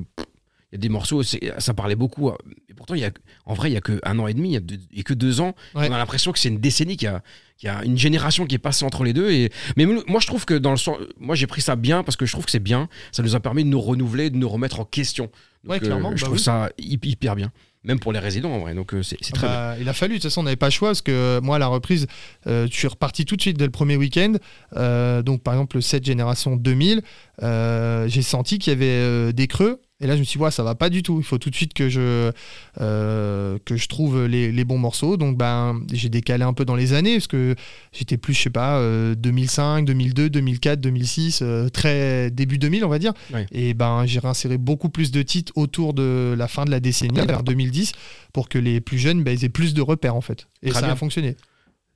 [0.72, 2.30] il y a des morceaux, ça parlait beaucoup.
[2.30, 2.36] euh,
[2.70, 3.12] Et pourtant, il y a,
[3.46, 5.14] en vrai, il y a que un an et demi, il y a, il que
[5.14, 5.54] deux ans.
[5.76, 5.88] Ouais.
[5.90, 7.22] On a l'impression que c'est une décennie qu'il y a,
[7.64, 9.30] y a une génération qui est passée entre les deux.
[9.30, 12.16] Et mais moi, je trouve que dans le sens, moi, j'ai pris ça bien parce
[12.16, 12.90] que je trouve que c'est bien.
[13.12, 15.30] Ça nous a permis de nous renouveler, de nous remettre en question.
[15.64, 16.44] Donc, Ouais, clairement, je bah trouve oui.
[16.44, 17.52] ça hy- hyper bien,
[17.84, 18.74] même pour les résidents en vrai.
[18.74, 19.56] Donc euh, c'est très bien.
[19.56, 21.56] Bah, il a fallu, de toute façon, on n'avait pas le choix parce que moi,
[21.56, 22.08] à la reprise,
[22.48, 24.34] euh, je suis reparti tout de suite dès le premier week-end.
[24.76, 27.02] Euh, donc, par exemple, le 7 génération 2000,
[27.44, 29.82] euh, j'ai senti qu'il y avait euh, des creux.
[30.02, 31.18] Et là, je me suis dit, ouais, ça va pas du tout.
[31.20, 32.32] Il faut tout de suite que je,
[32.80, 35.18] euh, que je trouve les, les bons morceaux.
[35.18, 37.56] Donc, ben, j'ai décalé un peu dans les années parce que
[37.92, 42.90] j'étais plus, je sais pas, euh, 2005, 2002, 2004, 2006, euh, très début 2000, on
[42.90, 43.14] va dire.
[43.52, 47.20] Et ben, j'ai réinséré beaucoup plus de titres autour de la fin de la décennie,
[47.28, 47.92] vers 2010,
[48.32, 50.48] pour que les plus jeunes, ben, ils aient plus de repères, en fait.
[50.64, 50.94] Et Très ça bien.
[50.94, 51.36] a fonctionné.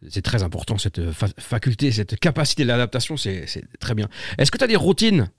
[0.09, 4.09] C'est très important, cette fa- faculté, cette capacité d'adaptation, c'est c'est très bien.
[4.37, 5.29] Est-ce que tu as des routines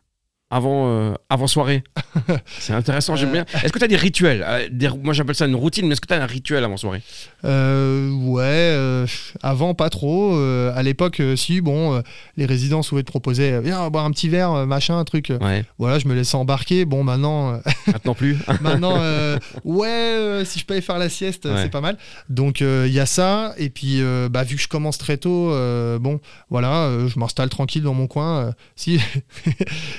[0.54, 1.82] avant, euh, avant soirée
[2.60, 3.44] C'est intéressant, j'aime bien.
[3.62, 6.00] Est-ce que tu as des rituels euh, des- Moi j'appelle ça une routine, mais est-ce
[6.00, 7.02] que tu as un rituel avant soirée?
[7.44, 9.06] Euh, ouais, euh,
[9.42, 10.36] avant pas trop.
[10.36, 12.00] Euh, à l'époque, euh, si, bon, euh,
[12.36, 15.32] les résidents pouvaient te proposer, euh, viens boire un petit verre, euh, machin, un truc.
[15.40, 16.84] Ouais, Voilà, je me laissais embarquer.
[16.84, 17.58] Bon, maintenant, euh,
[17.92, 18.36] maintenant plus.
[18.60, 21.62] maintenant, euh, ouais, euh, si je peux aller faire la sieste, euh, Ouais.
[21.64, 21.96] c'est pas mal.
[22.28, 23.54] Donc il y a ça.
[23.58, 27.18] Et puis, euh, bah, vu que je commence très tôt, euh, bon, voilà, euh, je
[27.18, 28.38] m'installe tranquille dans mon coin.
[28.46, 29.00] euh, si,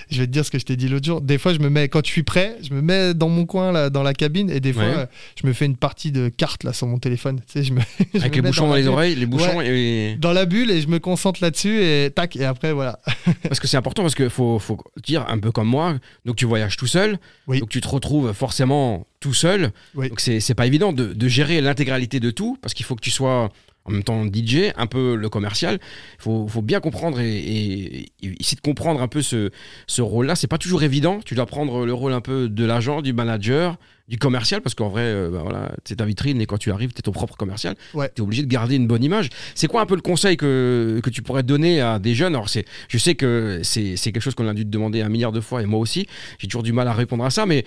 [0.09, 1.19] je vais te dire ce que je t'ai dit l'autre jour.
[1.19, 3.73] Des fois, je me mets, quand je suis prêt, je me mets dans mon coin
[3.73, 4.93] là, dans la cabine, et des fois, Ouais.
[4.99, 5.05] euh,
[5.41, 7.41] je me fais une partie de cartes là sur mon téléphone.
[7.47, 7.81] Tu sais, je me,
[8.13, 10.15] je Avec me les mets bouchons dans les bulle- oreilles, les bouchons et.
[10.21, 12.99] Dans la bulle et je me concentre là-dessus et tac et après voilà.
[13.43, 16.45] Parce que c'est important, parce qu'il faut, faut dire, un peu comme moi, donc tu
[16.45, 17.59] voyages tout seul, Oui.
[17.59, 19.71] donc tu te retrouves forcément tout seul.
[19.95, 20.09] Oui.
[20.09, 23.01] Donc c'est c'est pas évident de, de gérer l'intégralité de tout, parce qu'il faut que
[23.01, 23.49] tu sois
[23.85, 25.79] en même temps DJ, un peu le commercial.
[26.19, 29.51] Il faut, faut bien comprendre et, et- et essayer de comprendre un peu ce,
[29.87, 30.35] ce rôle-là.
[30.35, 31.19] C'est pas toujours évident.
[31.23, 34.89] Tu dois prendre le rôle un peu de l'agent, du manager, du commercial, parce qu'en
[34.89, 37.35] vrai, euh, bah voilà, c'est ta vitrine et quand tu arrives, tu es ton propre
[37.37, 37.75] commercial.
[37.93, 38.09] Ouais.
[38.15, 39.29] Tu es obligé de garder une bonne image.
[39.55, 42.35] C'est quoi un peu le conseil que, que tu pourrais donner à des jeunes?
[42.35, 45.09] Alors, c'est, je sais que c'est, c'est quelque chose qu'on a dû te demander un
[45.09, 46.07] milliard de fois et moi aussi.
[46.37, 47.65] J'ai toujours du mal à répondre à ça, mais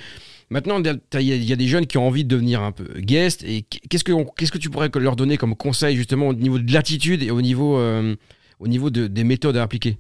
[0.51, 3.43] maintenant, il y a- des jeunes qui ont envie de devenir un peu guest.
[3.45, 6.73] Et qu'est-ce que, qu'est-ce que tu pourrais leur donner comme conseil justement au niveau de
[6.73, 8.17] l'attitude et au niveau, euh,
[8.61, 9.99] au niveau de- des méthodes à appliquer?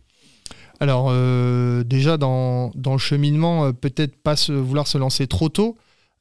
[0.80, 5.76] Alors euh, déjà dans, dans le cheminement, euh, peut-être pas vouloir se lancer trop tôt,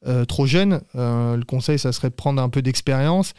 [0.06, 0.82] euh, trop jeune.
[0.96, 3.34] Euh, le conseil, ça serait de prendre un peu d'expérience,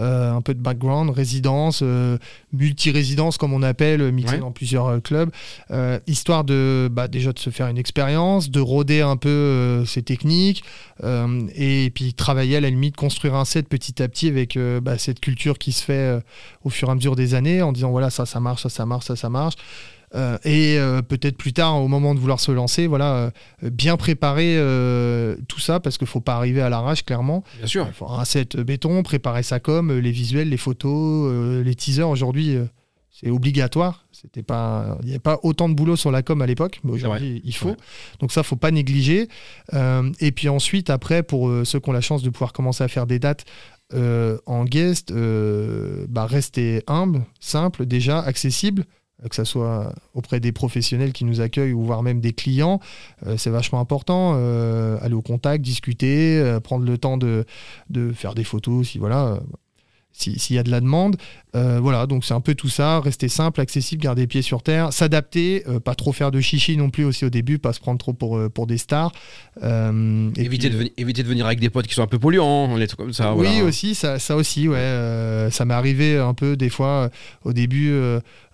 [0.00, 1.84] euh, un peu de background, résidence,
[2.52, 4.40] multi-résidence comme on appelle, mixé Ouais.
[4.40, 5.30] dans plusieurs clubs,
[6.06, 10.64] histoire de bah, déjà de se faire une expérience, de rôder un peu ses techniques,
[11.02, 15.20] et puis travailler à la limite, construire un set petit à petit avec bah, cette
[15.20, 16.20] culture qui se fait
[16.64, 18.86] au fur et à mesure des années, en disant voilà ça ça marche, ça ça
[18.86, 19.54] marche, ça ça marche.
[20.14, 23.14] Euh, et euh, peut-être plus tard, au moment de vouloir se lancer, voilà,
[23.62, 24.56] euh, bien préparer
[25.48, 27.44] tout ça parce qu'il faut pas arriver à l'arrache, clairement.
[27.58, 27.86] Bien sûr.
[27.86, 31.32] Il faut un set béton, préparer sa com, les visuels, les photos,
[31.64, 32.08] les teasers.
[32.08, 32.56] Aujourd'hui,
[33.10, 34.06] c'est obligatoire.
[34.10, 36.92] C'était pas, il n'y avait pas autant de boulot sur la com à l'époque, mais
[36.92, 37.76] aujourd'hui, il faut.
[38.18, 39.28] Donc ça, faut pas négliger.
[40.20, 43.06] Et puis ensuite, après, pour ceux qui ont la chance de pouvoir commencer à faire
[43.06, 43.46] des dates.
[43.94, 48.84] euh, en guest, euh, bah, rester humble, simple, déjà accessible,
[49.28, 52.80] que ce soit auprès des professionnels qui nous accueillent ou voire même des clients,
[53.26, 54.34] euh, c'est vachement important.
[54.36, 57.44] euh, aller au contact, discuter, euh, prendre le temps de,
[58.14, 58.86] faire des photos
[60.12, 61.16] S'il y a de la demande,
[61.56, 64.62] Euh, voilà, donc c'est un peu tout ça, rester simple, accessible, garder les pieds sur
[64.62, 67.80] terre, s'adapter, euh, pas trop faire de chichi non plus aussi au début, pas se
[67.80, 69.10] prendre trop pour, euh, pour des stars.
[69.62, 72.76] Euh, Éviter, puis- de, éviter de venir avec des potes qui sont un peu polluants,
[72.76, 73.34] les trucs comme ça.
[73.34, 73.64] oui, voilà.
[73.64, 75.48] aussi, ça, ça aussi, ouais.
[75.50, 77.10] ça m'est arrivé un peu des fois
[77.44, 77.92] au début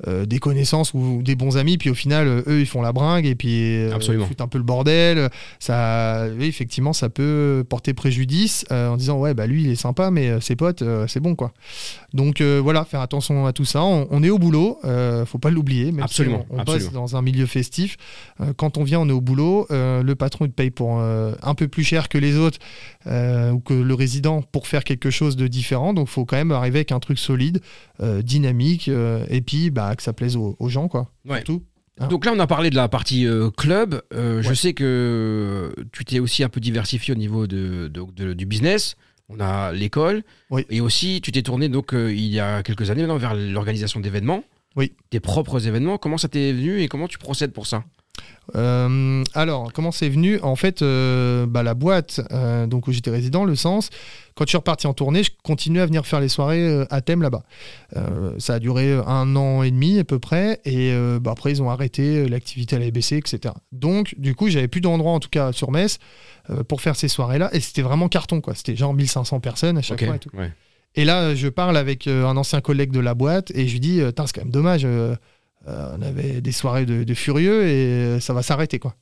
[0.07, 3.35] des connaissances ou des bons amis, puis au final, eux, ils font la bringue et
[3.35, 4.27] puis Absolument.
[4.27, 5.29] foutent un peu le bordel.
[5.59, 10.11] Ça, oui, effectivement, ça peut porter préjudice en disant ouais, bah lui, il est sympa,
[10.11, 11.53] mais ses potes, c'est bon quoi.
[12.15, 13.83] Donc voilà, faire attention à tout ça.
[13.83, 15.93] On, on est au boulot, euh, faut pas l'oublier.
[15.93, 16.85] Même Absolument, si on, on absolument.
[16.85, 17.97] bosse dans un milieu festif.
[18.41, 19.67] Euh, quand on vient, on est au boulot.
[19.71, 22.59] euh, le patron il te paye pour euh, un peu plus cher que les autres
[23.07, 25.93] ou que le résident pour faire quelque chose de différent.
[25.95, 27.61] Donc, faut quand même arriver avec un truc solide,
[28.23, 31.11] dynamique, et puis bah, que ça plaise aux, aux gens, quoi.
[31.29, 31.37] Ouais.
[31.37, 31.63] Surtout.
[32.11, 34.03] Donc là, on a parlé de la partie euh, club.
[34.13, 38.33] Euh, Je sais que tu t'es aussi un peu diversifié au niveau de, de- de-
[38.35, 38.97] du business.
[39.29, 40.23] On a l'école.
[40.51, 40.65] Oui.
[40.71, 44.01] Et aussi, tu t'es tourné donc euh, il y a quelques années maintenant vers l'organisation
[44.01, 44.45] d'événements.
[44.77, 44.93] Oui.
[45.11, 45.99] Tes propres événements.
[45.99, 47.85] Comment ça t'est venu et comment tu procèdes pour ça?
[48.55, 50.39] Euh, alors, comment c'est venu?
[50.41, 53.91] En fait, euh, bah, la boîte euh, donc où j'étais résident, le sens,
[54.35, 57.23] quand je suis reparti en tournée, je continuais à venir faire les soirées à thème
[57.23, 57.43] là-bas.
[58.39, 61.71] Ça a duré un an et demi à peu près, et bah, après ils ont
[61.71, 63.55] arrêté l'activité à la etc.
[63.73, 65.99] Donc, du coup, j'avais plus d'endroit en tout cas sur Metz
[66.69, 68.55] pour faire ces soirées-là, et c'était vraiment carton quoi.
[68.55, 70.31] C'était genre 1500 personnes à chaque fois et tout.
[70.37, 70.53] Ouais.
[70.99, 74.01] Et là, je parle avec un ancien collègue de la boîte et je lui dis,
[74.01, 74.87] c'est quand même dommage,
[75.67, 78.95] on avait des soirées de, de furieux et euh, ça va s'arrêter quoi.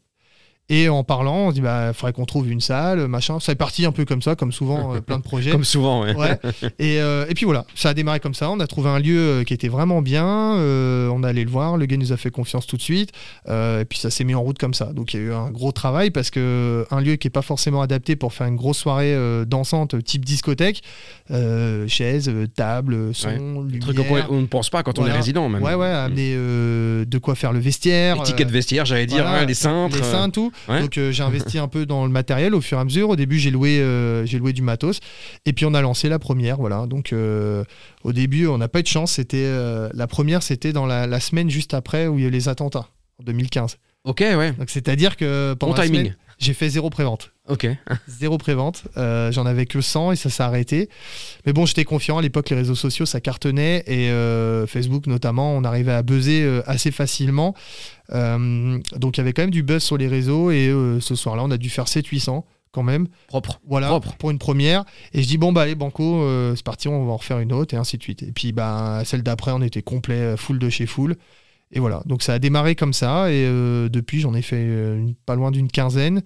[0.70, 3.38] Et en parlant, on se dit, bah, faudrait qu'on trouve une salle, machin.
[3.38, 5.50] Ça est parti un peu comme ça, comme souvent, euh, plein de projets.
[5.54, 6.14] Comme souvent, ouais.
[6.16, 6.38] Ouais.
[6.78, 8.50] Et, euh, et puis voilà, ça a démarré comme ça.
[8.50, 10.24] On a trouvé un lieu euh, qui était vraiment bien.
[10.56, 11.76] euh, on est allé le voir.
[11.76, 13.10] Le gars nous a fait confiance tout de suite.
[13.48, 14.86] et puis ça s'est mis en route comme ça.
[14.86, 17.42] Donc il y a eu un gros travail parce que un lieu qui est pas
[17.42, 19.14] forcément adapté pour faire une grosse soirée
[19.46, 20.82] dansante type discothèque,
[21.88, 23.30] chaises, euh, table, son,
[23.64, 23.80] Des lumière.
[23.80, 25.62] trucs auxquels on ne pense pas quand on est résident, même.
[25.62, 28.16] Ouais, ouais, amener de quoi faire le vestiaire.
[28.16, 29.96] Étiquette euh, vestiaire, j'allais dire, voilà, hein, les cintres.
[29.96, 30.52] les seins, tout.
[30.68, 30.80] Ouais.
[30.80, 33.10] Donc euh, j'ai investi un peu dans le matériel au fur et à mesure.
[33.10, 35.00] Au début, j'ai loué, euh, j'ai loué du matos.
[35.46, 36.56] Et puis on a lancé la première.
[36.56, 36.86] Voilà.
[36.86, 37.64] Donc euh,
[38.02, 39.12] au début, on n'a pas eu de chance.
[39.12, 39.48] C'était
[39.92, 42.48] la première, c'était dans la, la semaine juste après où il y a eu les
[42.48, 42.88] attentats
[43.20, 43.78] en 2015.
[44.04, 44.52] Ok, ouais.
[44.52, 46.00] Donc c'est-à-dire que pendant Bon la timing.
[46.02, 47.32] semaine, j'ai fait zéro prévente.
[47.48, 47.66] Ok.
[48.08, 48.84] Zéro prévente.
[48.96, 50.88] Euh, J'en avais que 100 et ça s'est arrêté.
[51.44, 52.16] Mais bon, j'étais confiant.
[52.16, 53.84] À l'époque, les réseaux sociaux, ça cartonnait.
[53.86, 57.54] Et euh, Facebook, notamment, on arrivait à buzzer euh, assez facilement.
[58.12, 60.50] Euh, donc, il y avait quand même du buzz sur les réseaux.
[60.50, 62.44] Et ce soir-là, on a dû faire 700-800
[62.74, 63.06] quand même.
[63.28, 63.60] Propre.
[63.66, 64.16] Voilà, Propre.
[64.16, 64.84] pour une première.
[65.14, 67.52] Et je dis, bon, bah, allez, Banco, euh, c'est parti, on va en refaire une
[67.52, 68.22] autre, et ainsi de suite.
[68.22, 71.16] Et puis, bah, celle d'après, on était complet, full de chez full.
[71.74, 74.96] Et voilà, donc ça a démarré comme ça, et euh, depuis, j'en ai fait euh,
[74.96, 76.22] une- pas loin d'une quinzaine.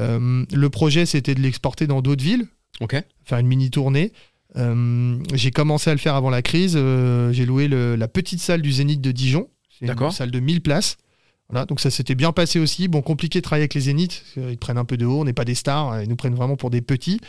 [0.00, 2.46] Euh, le projet, c'était de l'exporter dans d'autres villes,
[2.80, 2.96] Ok.
[3.24, 4.12] faire une mini tournée.
[4.56, 6.72] Euh, j'ai commencé à le faire avant la crise.
[6.76, 9.48] j'ai loué le- la petite salle du Zénith de Dijon.
[9.70, 10.12] C'est une D'accord.
[10.12, 10.96] salle de 1000 places.
[11.50, 12.88] Voilà, donc ça s'était bien passé aussi.
[12.88, 14.22] Bon, compliqué de travailler avec les Zéniths.
[14.34, 15.20] qu'ils prennent un peu de haut.
[15.20, 16.02] On n'est pas des stars.
[16.02, 17.20] Ils nous prennent vraiment pour des petits.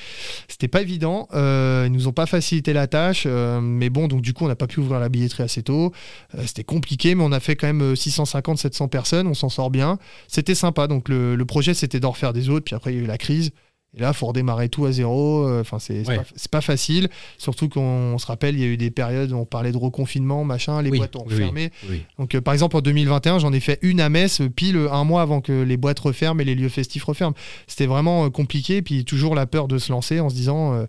[0.49, 1.29] C'était pas évident.
[1.34, 3.23] Euh, ils nous ont pas facilité la tâche.
[3.25, 5.93] euh, mais bon, donc du coup, on n'a pas pu ouvrir la billetterie assez tôt.
[6.36, 9.25] Euh, C'était compliqué, mais on a fait quand même 650-700 personnes.
[9.27, 9.97] On s'en sort bien.
[10.27, 10.88] C'était sympa.
[10.88, 12.65] Donc le, le projet, c'était d'en refaire des autres.
[12.65, 13.51] Puis après, il y a eu la crise.
[13.97, 15.47] Et là, faut redémarrer tout à zéro.
[15.47, 16.19] Euh, Enfin, c'est Ouais.
[16.52, 17.10] pas, facile.
[17.39, 17.82] Surtout qu'on
[18.13, 20.82] on se rappelle, il y a eu des périodes où on parlait de reconfinement, machin.
[20.84, 21.71] Les Oui, boîtes ont oui, fermé.
[21.89, 22.04] Oui.
[22.19, 25.04] Donc, euh, par exemple, en 2021, j'en ai fait une à Metz, euh, pile un
[25.04, 27.36] mois avant que les boîtes referment et les lieux festifs referment.
[27.67, 28.82] C'était vraiment euh, compliqué.
[28.84, 30.73] Puis toujours la peur de se lancer en se disant.
[30.75, 30.86] euh,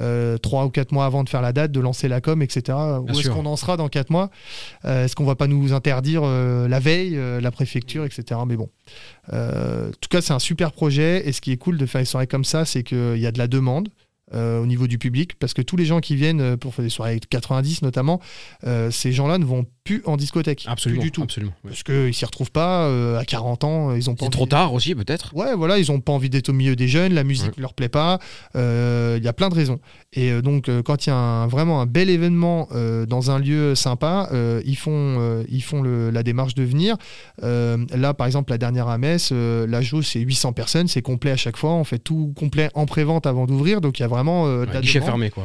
[0.00, 2.76] euh, trois ou quatre mois avant de faire la date, de lancer la com, etc.
[3.00, 4.30] Où est-ce qu'on en sera dans quatre mois?
[4.84, 8.40] Euh, Est-ce qu'on va pas nous interdire euh, la veille, euh, la préfecture, etc.
[8.46, 8.68] Mais bon,
[9.32, 11.28] en tout cas, c'est un super projet.
[11.28, 13.32] Et ce qui est cool de faire des soirées comme ça, c'est qu'il y a
[13.32, 13.88] de la demande.
[14.32, 16.88] euh, au niveau du public, parce que tous les gens qui viennent pour faire des
[16.88, 18.20] soirées avec 90 notamment,
[18.64, 19.66] euh, ces gens-là ne vont
[19.98, 20.64] plus en discothèque.
[20.68, 21.00] Absolument.
[21.00, 21.22] Plus du tout.
[21.22, 21.52] Absolument.
[21.64, 21.70] ouais.
[21.70, 24.72] Parce qu'ils s'y retrouvent pas euh, à 40 ans, ils ont pas envie- trop tard
[24.74, 25.34] aussi, peut-être.
[25.34, 27.62] Ouais, voilà, ils ont pas envie d'être au milieu des jeunes, la musique Ouais.
[27.62, 28.18] leur plaît pas,
[28.56, 29.80] euh, il y a plein de raisons.
[30.12, 33.30] Et euh, donc, euh, quand il y a un- vraiment un bel événement euh, dans
[33.30, 36.96] un lieu sympa, euh, ils font, euh, ils font le- la démarche de venir.
[37.42, 41.02] Euh, là, par exemple, la dernière à Metz, euh, la jauge, c'est 800 personnes, c'est
[41.02, 44.04] complet à chaque fois, on fait tout complet en pré-vente avant d'ouvrir, donc il y
[44.04, 45.04] a vraiment euh, de la demande.
[45.04, 45.44] fermé, quoi.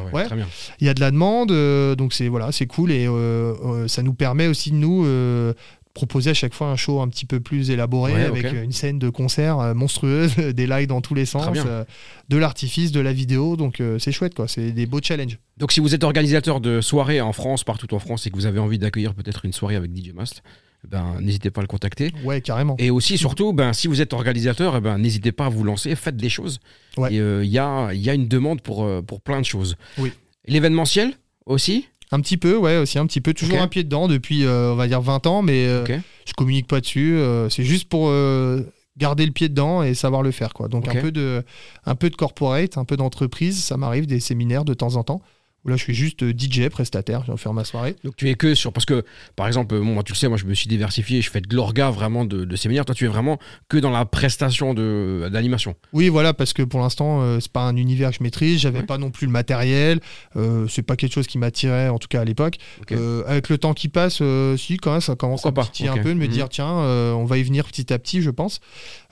[0.80, 3.88] Il y a de la demande, euh, donc c'est voilà, c'est cool et euh, euh,
[3.88, 5.54] ça nous permet aussi de nous euh,
[5.94, 8.72] proposer à chaque fois un show un petit peu plus élaboré Ouais, avec euh, une
[8.74, 11.84] scène de concert euh, monstrueuse, des lives dans tous les sens, euh,
[12.30, 15.40] de l'artifice, de la vidéo, donc euh, c'est chouette quoi, c'est des beaux challenges.
[15.58, 18.46] Donc, si vous êtes organisateur de soirées en France, partout en France, et que vous
[18.46, 20.44] avez envie d'accueillir peut-être une soirée avec DJ Mast,
[20.86, 22.12] ben, n'hésitez pas à le contacter.
[22.26, 22.76] Ouais, carrément.
[22.78, 25.96] Et aussi, surtout, ben, si vous êtes organisateur, eh ben, n'hésitez pas à vous lancer,
[25.96, 26.60] faites des choses.
[26.98, 27.10] Ouais.
[27.14, 29.78] Euh, il y, a, y a une demande pour, pour plein de choses.
[29.98, 30.12] Oui.
[30.46, 31.14] L'événementiel
[31.46, 31.88] aussi?
[32.16, 34.76] Un petit peu, ouais, aussi un petit peu, toujours un pied dedans depuis euh, on
[34.76, 35.92] va dire 20 ans, mais euh, Ok.
[36.26, 38.62] je communique pas dessus, euh, c'est juste pour euh,
[38.98, 40.70] garder le pied dedans et savoir le faire quoi.
[40.70, 41.44] Donc un peu de
[41.86, 45.22] un peu de corporate, un peu d'entreprise, ça m'arrive des séminaires de temps en temps
[45.66, 47.96] où là je suis juste euh, DJ prestataire, je viens faire ma soirée.
[48.04, 49.04] Donc tu es que sur parce que
[49.36, 51.56] par exemple bon, moi tu le sais moi je me suis diversifié je fais de
[51.56, 55.76] l'orga vraiment de, de séminaires toi tu es vraiment que dans la prestation de d'animation
[55.94, 58.60] Oui, voilà, parce que pour l'instant, euh, c'est pas un univers que je maîtrise.
[58.60, 58.86] J'avais Ouais.
[58.86, 60.00] pas non plus le matériel.
[60.36, 62.58] Euh, c'est pas quelque chose qui m'attirait, en tout cas à l'époque.
[62.92, 65.72] Euh, avec le temps qui passe, euh, si, quand même, ça commence Pourquoi à me
[65.72, 66.32] titiller un peu, de me Mhm.
[66.32, 68.60] dire, tiens, on va y venir petit à petit, je pense.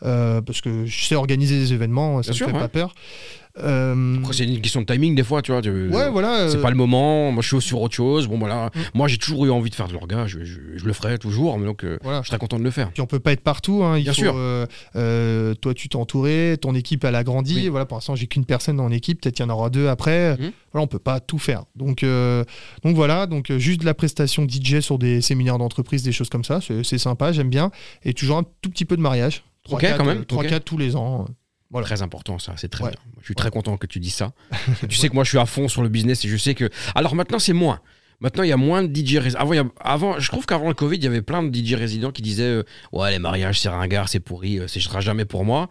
[0.02, 2.60] Parce que je sais organiser des événements, ça Bien me sûr, fait ouais.
[2.60, 2.94] pas peur.
[3.60, 6.50] Euh, après c'est une question de timing des fois tu vois tu- ouais, voilà.
[6.50, 8.80] c'est euh, pas le moment moi je suis sur autre chose bon voilà Mm.
[8.96, 11.60] moi j'ai toujours eu envie de faire de l'orga je, je- je le ferai toujours
[11.60, 12.24] mais donc euh, voilà.
[12.24, 13.84] je serais content de le faire Puis on peut pas être partout.
[13.84, 14.34] hein, il Bien faut, sûr.
[14.36, 17.56] euh, euh, toi, tu t'es entouré, ton équipe elle a grandi.
[17.56, 17.68] Oui.
[17.68, 19.22] Voilà, pour l'instant, j'ai qu'une personne dans l'équipe.
[19.22, 20.36] Peut-être qu'il y en aura deux après.
[20.38, 20.52] Mhm.
[20.72, 21.64] Voilà, on peut pas tout faire.
[21.76, 22.44] Donc, euh,
[22.84, 23.28] donc voilà.
[23.28, 26.60] Donc euh, juste de la prestation DJ sur des séminaires d'entreprise, des choses comme ça,
[26.62, 27.70] c'est sympa, j'aime bien.
[28.04, 29.44] Et toujours un tout petit peu de mariage.
[29.66, 30.50] 3 Ok, 4, quand même, 3 ok.
[30.50, 31.26] 4 tous les ans.
[31.82, 32.90] Très important ça c'est très Ouais.
[32.92, 34.32] bien je suis très content que tu dises ça
[34.90, 36.70] tu sais que moi je suis à fond sur le business et je sais que
[36.96, 37.80] alors maintenant c'est moins
[38.22, 39.42] Maintenant, il y a moins de DJ résidents.
[39.42, 42.12] Avant, a- avant, je trouve qu'avant le Covid, il y avait plein de DJ résidents
[42.12, 45.44] qui disaient euh, Ouais, les mariages, c'est ringard, c'est pourri, euh, ce sera jamais pour
[45.44, 45.68] moi.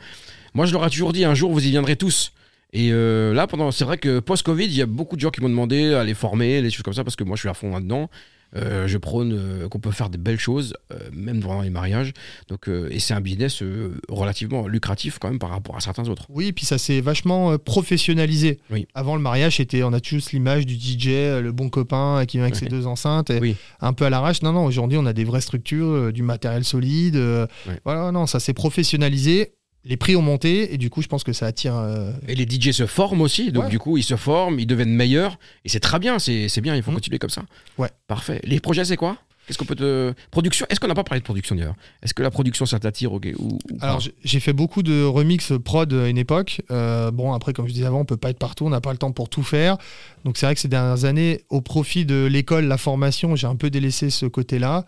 [0.53, 2.33] Moi, je leur ai toujours dit Un jour, vous y viendrez tous.
[2.75, 5.41] Et euh, là, pendant, c'est vrai que post-Covid, il y a beaucoup de gens qui
[5.41, 7.55] m'ont demandé à les former, des choses comme ça, parce que moi, je suis à
[7.55, 8.11] fond là-dedans.
[8.55, 12.13] Euh, je prône euh, qu'on peut faire des belles choses, euh, même pendant les mariages.
[12.49, 13.63] Donc, et c'est un business
[14.09, 16.27] relativement lucratif quand même par rapport à certains autres.
[16.29, 18.61] Oui, puis ça s'est vachement professionnalisé.
[18.71, 18.87] Oui.
[18.95, 21.07] Avant le mariage, c'était, on a tous l'image du DJ,
[21.43, 23.57] le bon copain qui vient avec ses deux enceintes, et Oui.
[23.81, 24.43] un peu à l'arrache.
[24.43, 27.17] Non, non, aujourd'hui, on a des vraies structures, du matériel solide.
[27.17, 27.81] Ouais.
[27.85, 29.53] Voilà, non, ça s'est professionnalisé.
[29.85, 31.75] Les prix ont monté et du coup, je pense que ça attire.
[31.77, 33.71] euh, Et les DJ se forment aussi, donc Ouais.
[33.71, 36.83] du coup ils se forment, ils deviennent meilleurs, et c'est très bien, c'est bien, il
[36.83, 36.97] faut Mhm.
[36.99, 37.43] continuer comme ça.
[37.79, 37.89] Ouais.
[38.07, 38.41] Parfait.
[38.45, 39.17] Les projets c'est quoi?
[39.49, 40.15] Qu'est-ce qu'on peut te...
[40.31, 41.75] Production Est-ce qu'on n'a pas parlé de production d'ailleurs?
[42.05, 45.53] Est-ce que la production ça t'attire ou, ou Alors, j'ai- j'ai fait beaucoup de remix
[45.65, 46.63] prod à une époque.
[46.71, 48.93] Euh, bon, après, comme je disais avant, on peut pas être partout, on n'a pas
[48.93, 49.79] le temps pour tout faire.
[50.25, 53.57] Donc, c'est vrai que ces dernières années, au profit de l'école, la formation, j'ai un
[53.57, 54.85] peu délaissé ce côté-là.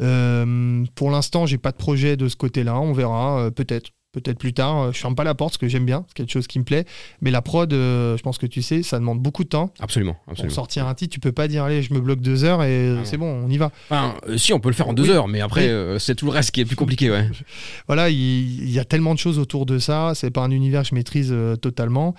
[0.00, 2.80] Euh, pour l'instant, j'ai pas de projet de ce côté-là.
[2.80, 4.78] On verra, euh, peut-être peut-être plus tard.
[4.78, 6.64] Euh, Je ferme pas la porte parce que j'aime bien, c'est quelque chose qui me
[6.64, 6.84] plaît.
[7.20, 9.72] Mais la prod, euh, je pense que tu sais, ça demande beaucoup de temps.
[9.80, 10.14] Absolument.
[10.24, 10.54] Pour absolument.
[10.54, 13.04] sortir un titre, tu peux pas dire allez, je me bloque deux heures et Ah
[13.04, 13.70] c'est bon, on y va.
[13.90, 15.10] Enfin, euh, si, on peut le faire en deux Oui.
[15.10, 15.68] heures, mais après, Oui.
[15.70, 17.28] euh, c'est tout le reste qui est plus compliqué, ouais.
[17.86, 18.18] Voilà, il,
[18.64, 20.12] il y a tellement de choses autour de ça.
[20.14, 22.14] C'est pas un univers que je maîtrise totalement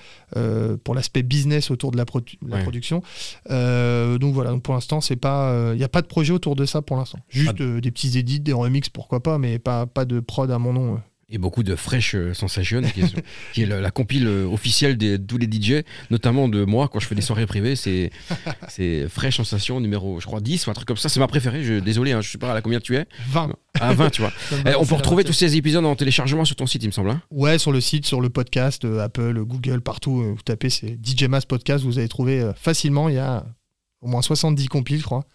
[0.83, 2.63] pour l'aspect business autour de la, produ- la Ouais.
[2.63, 3.01] production.
[3.49, 6.65] Donc voilà, donc pour l'instant, c'est pas, il y a pas de projet autour de
[6.65, 7.19] ça pour l'instant.
[7.29, 10.73] Juste des petits edits, des remixes, pourquoi pas, mais pas, pas de prod à mon
[10.73, 10.99] nom.
[11.31, 14.97] Et beaucoup de Fresh euh, Sensation, qui est, qui est la, la compile euh, officielle
[14.97, 18.09] de tous les DJ, notamment de moi, quand je fais des soirées privées, c'est
[18.67, 21.07] c'est Fresh Sensation numéro, je crois, 10 ou un truc comme ça.
[21.07, 23.05] C'est ma préférée, je, désolé, hein, je sais pas à combien tu es.
[23.29, 23.53] 20.
[23.79, 24.31] À 20, tu vois.
[24.65, 26.91] Eh, on peut la retrouver tous ces épisodes en téléchargement sur ton site, il me
[26.91, 27.11] semble.
[27.11, 27.21] hein.
[27.29, 30.21] Ouais, sur le site, sur le podcast, euh, Apple, Google, partout.
[30.21, 33.07] euh, vous tapez c'est DJ Mas Podcast, vous allez trouver euh, facilement.
[33.07, 33.45] Il y a
[34.01, 35.25] au moins 70 compiles, je crois.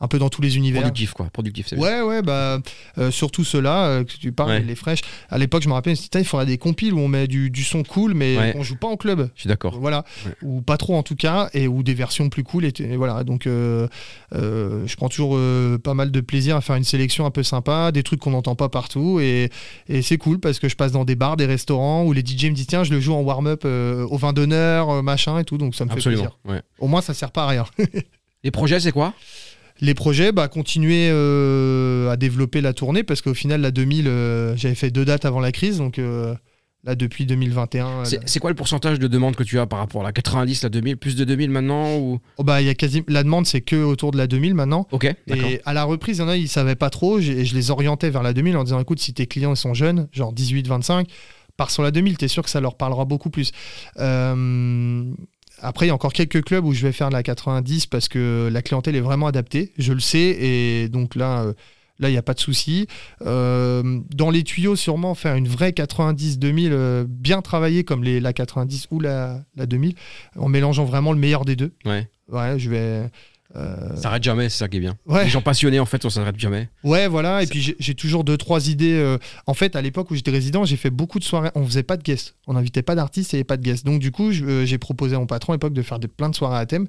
[0.00, 0.82] Un peu dans tous les univers.
[0.82, 1.26] Productif, quoi.
[1.32, 1.78] Productif, c'est.
[1.78, 2.58] Ouais, ouais, bah,
[2.98, 4.60] euh, surtout ceux-là euh, que tu parles, Ouais.
[4.60, 5.00] les fraîches.
[5.30, 7.84] À l'époque, je me rappelle, il faudrait des compiles où on met du, du son
[7.84, 8.52] cool, mais Ouais.
[8.52, 9.30] qu'on joue pas en club.
[9.36, 9.78] Je suis d'accord.
[9.80, 10.32] Voilà, Ouais.
[10.42, 12.64] ou pas trop en tout cas, et ou des versions plus cool.
[12.64, 13.86] Et, voilà, donc euh,
[14.32, 15.38] je prends toujours
[15.82, 18.56] pas mal de plaisir à faire une sélection un peu sympa, des trucs qu'on n'entend
[18.56, 19.48] pas partout, et,
[19.88, 22.46] et c'est cool parce que je passe dans des bars, des restaurants où les DJ
[22.46, 25.74] me disent tiens, je le joue en warm-up au vin d'honneur, machin et tout, donc
[25.76, 26.36] ça me fait plaisir.
[26.80, 27.64] Au moins, ça sert pas à rien.
[28.42, 29.14] Les projets, c'est quoi?
[29.80, 34.56] Les projets, bah, continuer euh, à développer la tournée parce qu'au final, la 2000, euh,
[34.56, 36.34] j'avais fait deux dates avant la crise, donc euh,
[36.84, 40.04] là, depuis 2021, C'est quoi le pourcentage de demandes que tu as par rapport à
[40.04, 42.20] la 90, la 2000 Plus de 2000 maintenant ou...
[42.36, 44.86] oh, bah, il y a quasi la demande, c'est que autour de la 2000 maintenant.
[44.92, 45.12] Ok.
[45.26, 47.70] Et à la reprise, il y en a, ils savaient pas trop, et je les
[47.72, 51.06] orientais vers la 2000 en disant écoute, si tes clients sont jeunes, genre 18-25,
[51.56, 53.52] pars sur la 2000, t'es sûr que ça leur parlera beaucoup plus.
[53.98, 55.04] Euh,
[55.64, 58.08] Après, il y a encore quelques clubs où je vais faire de la 90 parce
[58.08, 61.42] que la clientèle est vraiment adaptée, je le sais, et donc là.
[61.44, 61.52] euh,
[62.00, 62.88] Là, il n'y a pas de souci.
[63.24, 68.32] Euh, dans les tuyaux, sûrement faire une vraie 90-2000 euh, bien travaillée comme les, la
[68.32, 69.94] 90 ou la, la 2000,
[70.36, 71.72] en mélangeant vraiment le meilleur des deux.
[71.84, 72.08] Ouais.
[72.32, 73.02] Ouais, je vais.
[73.56, 74.96] Euh, Ça s'arrête jamais, c'est ça qui est bien.
[75.06, 75.24] ouais.
[75.24, 76.68] Les gens passionnés, en fait, on s'arrête jamais.
[76.82, 77.42] Ouais, voilà.
[77.42, 78.94] Et puis j'ai- toujours deux, trois idées.
[78.94, 81.50] euh, En fait, à l'époque où j'étais résident, j'ai fait beaucoup de soirées.
[81.54, 82.34] On faisait pas de guests.
[82.46, 83.84] On n'invitait pas d'artistes et pas de guests.
[83.86, 86.28] Donc, du coup, euh, j'ai proposé à mon patron à l'époque de faire des, plein
[86.28, 86.88] de soirées à thème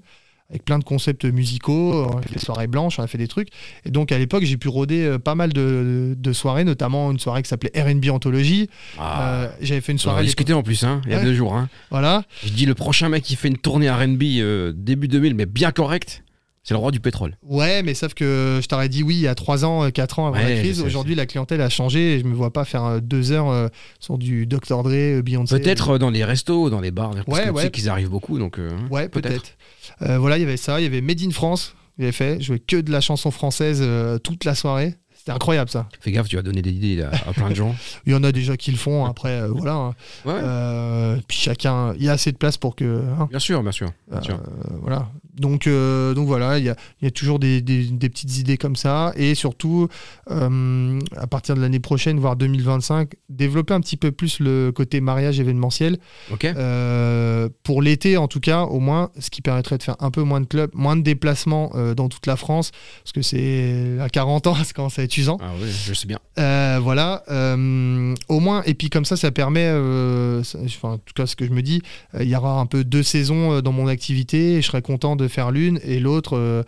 [0.52, 2.06] avec plein de concepts musicaux.
[2.14, 3.48] On a fait des soirées blanches, on a fait des trucs.
[3.84, 7.42] Et donc, à l'époque, j'ai pu rôder pas mal de, de soirées, notamment une soirée
[7.42, 8.70] qui s'appelait RB Anthologie.
[9.00, 10.18] Ah, Euh, J'avais fait une on soirée.
[10.20, 11.24] à a discuté en plus, hein, il y a Ouais.
[11.24, 11.56] deux jours.
[11.56, 11.68] Hein.
[11.90, 12.24] Voilà.
[12.44, 15.72] Je dis le prochain mec qui fait une tournée RB euh, début 2000, mais bien
[15.72, 16.24] correct,
[16.66, 17.38] c'est le roi du pétrole.
[17.44, 20.28] Ouais, mais sauf que je t'aurais dit oui il y a 3 ans, 4 ans
[20.28, 20.82] avant Ouais, la crise.
[20.82, 23.68] Aujourd'hui, la clientèle a changé et je me vois pas faire euh, deux heures euh,
[24.02, 24.84] sur du Dr.
[24.84, 25.58] Dre, euh, Beyoncé.
[25.60, 27.62] Peut-être euh, dans les restos, dans les bars, parce Ouais, tu ouais.
[27.64, 28.38] sais qu'ils arrivent beaucoup.
[28.40, 29.54] Donc, euh, Ouais, peut-être.
[30.02, 30.82] Euh, voilà, il y avait ça.
[30.82, 31.76] Il y avait Made in France.
[32.00, 32.38] J'avais fait.
[32.42, 34.96] Je jouais que de la chanson française euh, toute la soirée.
[35.26, 35.88] C'était incroyable ça.
[36.02, 37.76] Fais gaffe, tu vas donner des idées à, à plein de gens.
[38.06, 39.06] Il y en a déjà qui le font.
[39.06, 39.74] Après, euh, voilà.
[39.74, 39.96] hein.
[40.24, 43.02] Ouais, Euh, puis chacun, il y a assez de place pour que.
[43.20, 43.90] hein, bien sûr, bien sûr.
[44.12, 44.36] bien sûr.
[44.36, 45.10] euh, voilà.
[45.36, 48.56] Donc, donc voilà, il y a, il y a toujours des, des- des petites idées
[48.58, 49.12] comme ça.
[49.18, 49.90] Et surtout,
[50.30, 55.40] à partir de l'année prochaine, voire 2025, développer un petit peu plus le côté mariage
[55.40, 55.98] événementiel.
[56.32, 60.12] Ok Euh, pour l'été, en tout cas, au moins, ce qui permettrait de faire un
[60.12, 62.72] peu moins de clubs, moins de déplacements dans toute la France,
[63.04, 65.38] parce que c'est à 40 ans, ça commence à être usant.
[65.42, 66.20] Ah oui, je sais bien.
[66.40, 70.98] Euh, voilà, euh, au moins, et puis comme ça, ça permet, euh, ça- enfin, en
[70.98, 71.82] tout cas, ce que je me dis,
[72.20, 75.28] il y aura un peu deux saisons dans mon activité, et je serais content de
[75.28, 76.64] faire l'une et l'autre.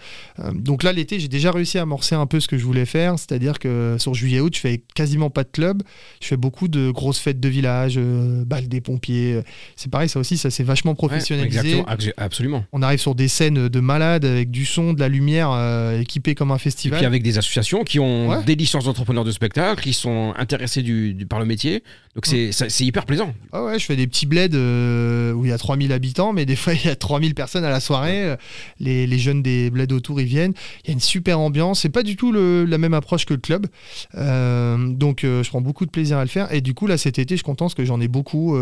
[0.54, 3.18] donc là, l'été, j'ai déjà réussi à amorcer un peu ce que je voulais faire,
[3.20, 5.84] c'est-à-dire que sur juillet-août, je fais quasiment pas de club,
[6.22, 9.42] je fais beaucoup de grosses fêtes de village, euh, bal des pompiers.
[9.76, 11.58] C'est pareil, ça aussi, ça s'est vachement Ouais, professionnalisé.
[11.60, 12.66] exactement, Abs- absolument.
[12.72, 16.36] On arrive sur des scènes de malades avec du son, de la lumière, euh, équipé
[16.36, 16.98] comme un Et festival.
[17.00, 18.37] puis avec des associations qui ont Ouais.
[18.46, 21.84] Des licences d'entrepreneurs de spectacle, qui sont intéressés du, du- par le métier.
[22.16, 23.34] Donc c'est ça- c'est hyper plaisant.
[23.52, 26.46] Ah ouais, je fais des petits bleds euh, où il y a 3000 habitants, mais
[26.46, 28.24] des fois il y a 3000 personnes à la soirée.
[28.24, 28.36] Euh,
[28.80, 30.54] Les, les jeunes des bleds autour, ils viennent.
[30.84, 31.82] Il y a une super ambiance.
[31.82, 33.68] C'est pas du tout le- la même approche que le club.
[34.16, 36.52] Euh, donc euh, je prends beaucoup de plaisir à le faire.
[36.54, 38.58] Et du coup, là cet été, je suis content parce que j'en ai beaucoup,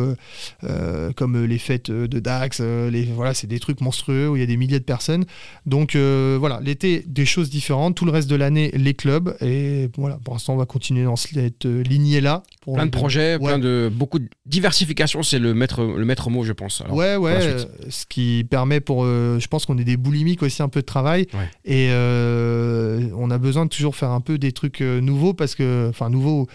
[1.15, 2.59] comme les fêtes de Dax.
[2.61, 5.25] les, voilà, c'est des trucs monstrueux où il y a des milliers de personnes.
[5.65, 7.95] Donc voilà, l'été, des choses différentes.
[7.95, 9.35] Tout le reste de l'année, les clubs.
[9.41, 9.64] Et
[9.97, 12.43] voilà, pour l'instant, on va continuer dans cette euh, lignée-là.
[12.71, 13.47] Plein de projets, Ouais.
[13.51, 16.81] plein de beaucoup de diversification, c'est le maître le maître mot, je pense.
[16.81, 19.03] Alors, ouais, ouais, euh, ce qui permet pour.
[19.03, 21.27] euh, je pense qu'on est des boulimiques aussi un peu de travail.
[21.33, 21.49] Ouais.
[21.65, 25.87] Et euh, on a besoin de toujours faire un peu des trucs nouveaux parce que.
[25.89, 26.47] Enfin, nouveaux.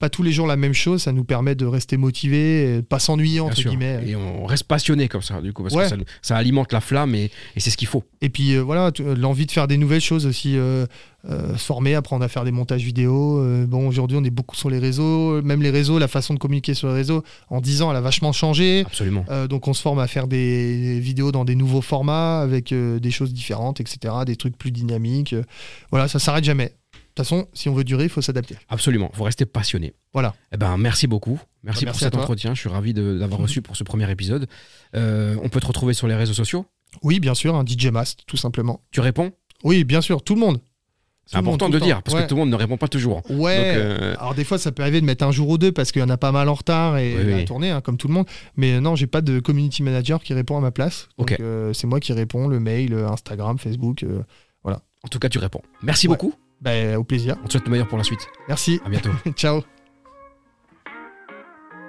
[0.00, 2.80] Pas, tous les jours la même chose, ça nous permet de rester motivé, et de
[2.82, 3.68] pas s'ennuyer, entre sûr.
[3.72, 3.98] guillemets.
[4.06, 5.82] Et on reste passionné comme ça, du coup, parce Ouais.
[5.82, 8.04] que ça, ça alimente la flamme et, et c'est ce qu'il faut.
[8.20, 10.56] Et puis euh, voilà, l'envie de faire des nouvelles choses aussi.
[10.56, 10.86] euh,
[11.30, 13.38] euh, former, apprendre à faire des montages vidéo.
[13.40, 15.42] Euh, bon, aujourd'hui, on est beaucoup sur les réseaux.
[15.42, 18.00] Même les réseaux, la façon de communiquer sur les réseaux, en 10 ans, elle a
[18.00, 18.84] vachement changé.
[18.86, 19.24] Absolument.
[19.28, 22.98] Euh, donc, on se forme à faire des vidéos dans des nouveaux formats, avec euh,
[22.98, 24.14] des choses différentes, etc.
[24.26, 25.34] Des trucs plus dynamiques.
[25.90, 26.66] Voilà, ça s'arrête jamais.
[26.66, 28.54] De toute façon, si on veut durer, il faut s'adapter.
[28.68, 29.10] Absolument.
[29.12, 29.92] Faut rester passionné.
[30.12, 30.34] Voilà.
[30.52, 31.40] Eh ben, merci beaucoup.
[31.64, 32.22] Merci, Bah, merci pour cet toi.
[32.22, 32.54] entretien.
[32.54, 34.46] Je suis ravi de- d'avoir reçu pour ce premier épisode.
[34.94, 36.64] On peut te retrouver sur les réseaux sociaux?
[37.02, 38.80] Oui, bien sûr, un DJ Mast, tout simplement.
[38.92, 39.32] Tu réponds?
[39.64, 40.60] Oui, bien sûr, tout le monde.
[41.30, 42.22] C'est monde, important de le dire parce Ouais.
[42.24, 43.22] que tout le monde ne répond pas toujours.
[43.30, 43.56] Ouais.
[43.56, 45.92] Donc, euh, Alors des fois, ça peut arriver de mettre un jour ou deux parce
[45.92, 48.14] qu'il y en a pas mal en retard et Oui, tourner, hein, comme tout le
[48.14, 48.26] monde.
[48.56, 51.08] Mais non, j'ai pas de community manager qui répond à ma place.
[51.18, 54.02] Donc euh, c'est moi qui réponds, le mail, euh, Instagram, Facebook.
[54.02, 54.22] euh,
[55.04, 55.62] en tout cas, tu réponds.
[55.82, 56.14] Merci Ouais.
[56.16, 56.34] beaucoup.
[56.60, 57.36] bah, au plaisir.
[57.44, 58.26] On te souhaite le meilleur pour la suite.
[58.48, 58.80] Merci.
[58.84, 59.10] À bientôt.
[59.36, 59.62] Ciao.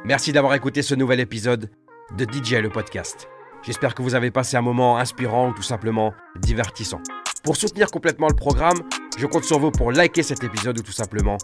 [0.05, 1.71] Merci d'avoir écouté ce nouvel épisode
[2.17, 3.27] de DJ le podcast.
[3.63, 7.01] J'espère que vous avez passé un moment inspirant ou tout simplement divertissant.
[7.43, 8.77] Pour soutenir complètement le programme,
[9.17, 11.37] je compte sur vous pour liker cet épisode ou tout simplement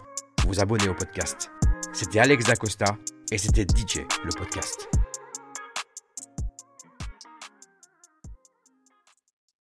[0.46, 1.50] vous abonner au podcast.
[1.92, 2.96] C'était Alex Dacosta
[3.32, 4.88] et c'était DJ le podcast.